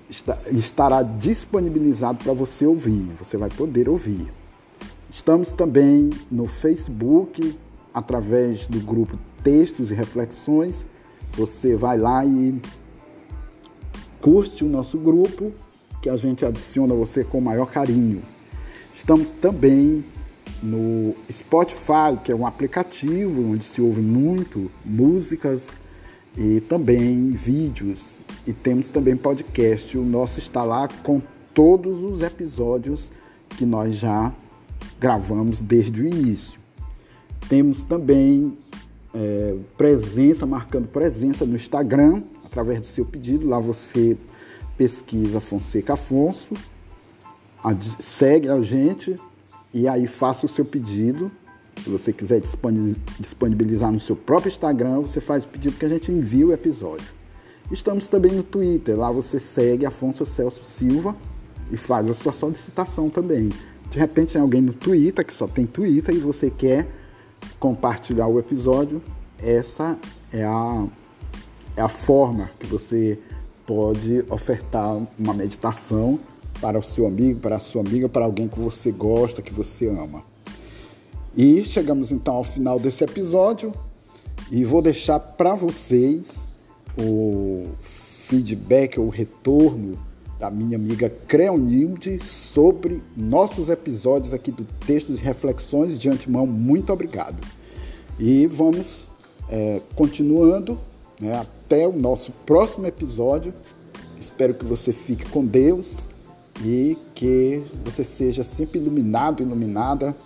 estará 0.09 1.03
disponibilizado 1.03 2.23
para 2.23 2.33
você 2.33 2.67
ouvir, 2.67 3.11
você 3.19 3.37
vai 3.37 3.49
poder 3.51 3.89
ouvir. 3.89 4.27
Estamos 5.11 5.53
também 5.53 6.11
no 6.31 6.47
Facebook 6.47 7.57
através 7.93 8.67
do 8.67 8.81
grupo 8.81 9.19
Textos 9.43 9.91
e 9.91 9.95
Reflexões. 9.95 10.85
Você 11.37 11.77
vai 11.77 11.99
lá 11.99 12.25
e 12.25 12.61
curte 14.21 14.65
o 14.65 14.69
nosso 14.69 14.99
grupo, 14.99 15.53
que 16.03 16.09
a 16.09 16.17
gente 16.17 16.45
adiciona 16.45 16.95
você 16.95 17.25
com 17.25 17.39
o 17.39 17.43
maior 17.43 17.67
carinho. 17.67 18.23
Estamos 18.93 19.31
também 19.31 20.05
no 20.63 21.15
Spotify, 21.31 22.17
que 22.23 22.33
é 22.33 22.35
um 22.35 22.47
aplicativo 22.47 23.53
onde 23.53 23.65
se 23.65 23.81
ouve 23.81 24.01
muito 24.01 24.71
músicas 24.85 25.79
e 26.39 26.61
também 26.61 27.33
vídeos. 27.33 28.19
E 28.47 28.53
temos 28.53 28.91
também 28.91 29.17
podcast. 29.17 29.99
O 29.99 30.05
nosso 30.05 30.39
está 30.39 30.63
lá 30.63 30.89
com 31.03 31.21
todos 31.53 32.03
os 32.03 32.23
episódios 32.23 33.11
que 33.51 33.67
nós 33.67 33.97
já 33.97 34.33
gravamos 35.01 35.61
desde 35.61 36.01
o 36.01 36.07
início. 36.07 36.59
Temos 37.49 37.83
também 37.83 38.57
é, 39.13 39.57
presença, 39.77 40.47
marcando 40.47 40.87
presença 40.87 41.45
no 41.45 41.57
Instagram, 41.57 42.23
através 42.45 42.81
do 42.81 42.87
seu 42.87 43.05
pedido. 43.05 43.49
Lá 43.49 43.59
você 43.59 44.17
pesquisa 44.77 45.41
Fonseca 45.41 45.95
Afonso 45.95 46.55
segue 47.99 48.49
a 48.49 48.61
gente 48.61 49.15
e 49.73 49.89
aí 49.89 50.07
faça 50.07 50.47
o 50.47 50.49
seu 50.49 50.65
pedido. 50.65 51.31
Se 51.83 51.91
você 51.91 52.13
quiser 52.13 52.41
disponibilizar 53.19 53.93
no 53.93 54.01
seu 54.01 54.17
próprio 54.17 54.51
Instagram, 54.51 55.01
você 55.01 55.21
faz 55.21 55.45
o 55.45 55.49
pedido 55.49 55.77
que 55.77 55.85
a 55.85 55.89
gente 55.89 56.11
envia 56.11 56.47
o 56.47 56.53
episódio. 56.53 57.07
Estamos 57.71 58.09
também 58.09 58.33
no 58.33 58.43
Twitter, 58.43 58.97
lá 58.97 59.11
você 59.11 59.39
segue 59.39 59.87
Afonso 59.87 60.25
Celso 60.25 60.65
Silva 60.65 61.15
e 61.71 61.77
faz 61.77 62.09
a 62.09 62.15
sua 62.15 62.33
solicitação 62.33 63.11
também. 63.11 63.51
De 63.91 63.99
repente 63.99 64.33
tem 64.33 64.43
alguém 64.43 64.61
no 64.61 64.73
Twitter 64.73 65.25
que 65.25 65.33
só 65.33 65.47
tem 65.47 65.67
Twitter 65.67 66.15
e 66.15 66.19
você 66.19 66.51
quer 66.51 66.87
compartilhar 67.59 68.27
o 68.27 68.39
episódio, 68.39 69.03
essa 69.39 69.99
é 70.33 70.45
a, 70.45 70.87
é 71.77 71.83
a 71.83 71.89
forma 71.89 72.51
que 72.59 72.67
você 72.67 73.19
pode 73.67 74.25
ofertar 74.31 74.97
uma 75.19 75.35
meditação 75.35 76.19
para 76.61 76.79
o 76.79 76.83
seu 76.83 77.07
amigo, 77.07 77.41
para 77.41 77.57
a 77.57 77.61
sua 77.61 77.83
amiga, 77.83 78.09
para 78.09 78.25
alguém 78.25 78.49
que 78.49 78.59
você 78.59 78.91
gosta, 78.91 79.43
que 79.43 79.53
você 79.53 79.87
ama. 79.87 80.25
E 81.39 81.65
chegamos 81.65 82.11
então 82.11 82.35
ao 82.35 82.43
final 82.43 82.81
desse 82.81 83.05
episódio 83.05 83.73
e 84.51 84.65
vou 84.65 84.83
deixar 84.83 85.21
para 85.21 85.55
vocês 85.55 86.35
o 86.99 87.69
feedback, 87.85 88.99
o 88.99 89.09
retorno 89.09 89.97
da 90.37 90.51
minha 90.51 90.77
amiga 90.77 91.09
Creonilde 91.29 92.19
sobre 92.25 93.01
nossos 93.17 93.69
episódios 93.69 94.35
aqui 94.35 94.51
do 94.51 94.65
Textos 94.85 95.21
e 95.21 95.23
Reflexões. 95.23 95.97
De 95.97 96.09
antemão, 96.09 96.45
muito 96.45 96.93
obrigado. 96.93 97.37
E 98.19 98.49
vamos 98.49 99.09
é, 99.49 99.81
continuando 99.95 100.77
né, 101.21 101.39
até 101.39 101.87
o 101.87 101.93
nosso 101.93 102.33
próximo 102.45 102.85
episódio. 102.85 103.55
Espero 104.21 104.55
que 104.55 104.65
você 104.65 104.93
fique 104.93 105.25
com 105.27 105.47
Deus 105.47 105.99
e 106.65 106.99
que 107.15 107.63
você 107.85 108.03
seja 108.03 108.43
sempre 108.43 108.81
iluminado, 108.81 109.41
iluminada 109.41 110.17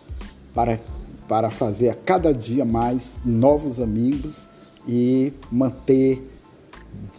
para, 0.54 0.80
para 1.28 1.50
fazer 1.50 1.90
a 1.90 1.94
cada 1.94 2.32
dia 2.32 2.64
mais 2.64 3.18
novos 3.24 3.80
amigos 3.80 4.48
e 4.86 5.32
manter 5.50 6.28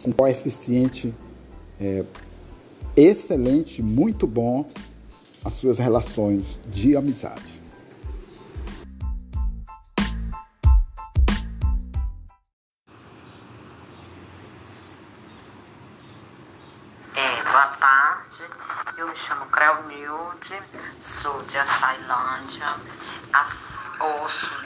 um 0.06 0.12
coeficiente 0.12 1.14
é, 1.80 2.04
excelente, 2.96 3.82
muito 3.82 4.28
bom 4.28 4.66
as 5.44 5.54
suas 5.54 5.78
relações 5.78 6.62
de 6.68 6.96
amizade. 6.96 7.62
É, 17.16 17.44
boa 17.44 17.68
tarde, 17.68 18.44
eu 19.04 19.08
me 19.10 19.16
chamo 19.18 19.46
Creonilde, 19.48 20.58
sou 21.02 21.42
de 21.44 21.58
Açailândia, 21.58 22.66
ouço 24.00 24.66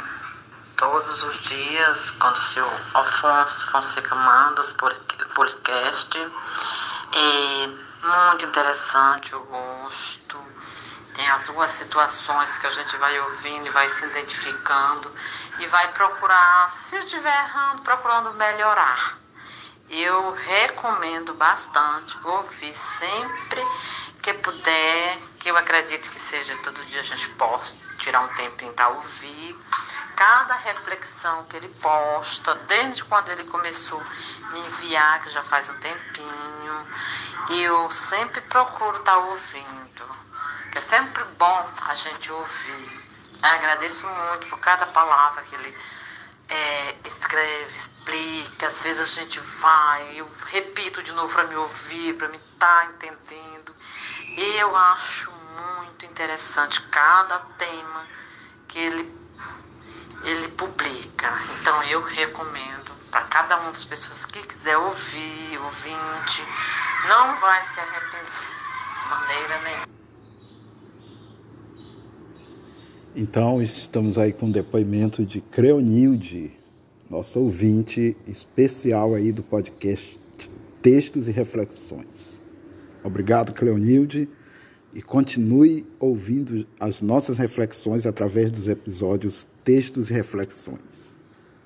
todos 0.76 1.24
os 1.24 1.40
dias 1.40 2.12
quando 2.12 2.36
o 2.36 2.40
seu 2.40 2.72
Alfonso 2.94 3.72
Fonseca 3.72 4.14
manda 4.14 4.62
os 4.62 4.74
podcast. 4.74 6.20
É, 7.16 7.68
muito 8.06 8.46
interessante, 8.46 9.34
eu 9.34 9.44
gosto. 9.46 10.38
Tem 11.16 11.28
as 11.32 11.48
duas 11.48 11.72
situações 11.72 12.60
que 12.60 12.68
a 12.68 12.72
gente 12.72 12.96
vai 12.98 13.20
ouvindo 13.20 13.66
e 13.66 13.72
vai 13.72 13.90
se 13.90 14.06
identificando 14.06 15.12
e 15.58 15.66
vai 15.66 15.88
procurar, 15.94 16.70
se 16.70 16.96
estiver 16.98 17.44
errando, 17.44 17.82
procurando 17.82 18.32
melhorar. 18.36 19.18
Eu 19.90 20.32
recomendo 20.32 21.34
bastante 21.36 22.18
ouvir 22.24 22.74
sempre 22.74 23.62
que 24.22 24.34
puder, 24.34 25.18
que 25.40 25.50
eu 25.50 25.58
acredito 25.58 26.10
que 26.10 26.20
seja 26.20 26.58
todo 26.58 26.86
dia 26.86 27.00
a 27.00 27.04
gente 27.04 27.30
possa 27.30 27.78
tirar 27.98 28.22
um 28.22 28.28
tempinho 28.36 28.74
para 28.74 28.90
ouvir 28.90 29.56
cada 30.18 30.56
reflexão 30.56 31.46
que 31.46 31.56
ele 31.58 31.70
posta, 31.80 32.56
desde 32.68 33.04
quando 33.04 33.30
ele 33.30 33.44
começou 33.44 34.02
a 34.02 34.50
me 34.50 34.60
enviar, 34.60 35.22
que 35.22 35.30
já 35.30 35.44
faz 35.44 35.70
um 35.70 35.78
tempinho, 35.78 36.88
eu 37.52 37.92
sempre 37.92 38.42
procuro 38.42 38.98
estar 38.98 39.12
tá 39.14 39.18
ouvindo. 39.20 40.18
É 40.76 40.80
sempre 40.82 41.24
bom 41.38 41.70
a 41.88 41.94
gente 41.94 42.32
ouvir. 42.32 43.08
Eu 43.44 43.50
agradeço 43.50 44.08
muito 44.08 44.48
por 44.48 44.60
cada 44.60 44.88
palavra 44.88 45.44
que 45.44 45.54
ele 45.54 45.78
é, 46.50 46.96
escreve, 47.06 47.76
explica. 47.76 48.68
Às 48.68 48.82
vezes 48.82 49.02
a 49.02 49.22
gente 49.22 49.40
vai, 49.40 50.20
eu 50.20 50.30
repito 50.48 51.04
de 51.04 51.12
novo 51.14 51.34
para 51.34 51.46
me 51.46 51.56
ouvir, 51.56 52.14
para 52.16 52.28
me 52.30 52.38
estar 52.38 52.86
tá 52.86 52.86
entendendo. 52.86 53.76
Eu 54.38 54.76
acho 54.76 55.32
muito 55.32 56.06
interessante 56.06 56.82
cada 56.90 57.40
tema 57.58 58.08
que 58.68 58.80
ele 58.80 59.18
ele 60.24 60.48
publica. 60.50 61.32
Então 61.60 61.84
eu 61.84 62.02
recomendo 62.02 62.92
para 63.12 63.22
cada 63.24 63.58
uma 63.58 63.72
das 63.72 63.86
pessoas 63.86 64.26
que 64.26 64.46
quiser 64.46 64.78
ouvir, 64.78 65.60
ouvinte, 65.60 66.46
não 67.08 67.38
vai 67.38 67.62
se 67.62 67.80
arrepender 67.80 68.26
de 68.26 69.10
maneira 69.10 69.62
nenhuma. 69.62 69.97
Então 73.20 73.64
estamos 73.64 74.16
aí 74.16 74.32
com 74.32 74.46
o 74.46 74.52
depoimento 74.52 75.26
de 75.26 75.42
Creonilde, 75.42 76.52
nosso 77.10 77.40
ouvinte 77.40 78.16
especial 78.28 79.16
aí 79.16 79.32
do 79.32 79.42
podcast 79.42 80.20
Textos 80.84 81.28
e 81.28 81.32
Reflexões. 81.32 82.40
Obrigado, 83.04 83.56
Cleonilde 83.56 84.30
e 84.94 85.02
continue 85.02 85.84
ouvindo 86.00 86.68
as 86.80 87.02
nossas 87.02 87.40
reflexões 87.40 88.06
através 88.06 88.52
dos 88.52 88.68
episódios 88.68 89.48
Textos 89.66 90.12
e 90.12 90.14
Reflexões. 90.14 90.97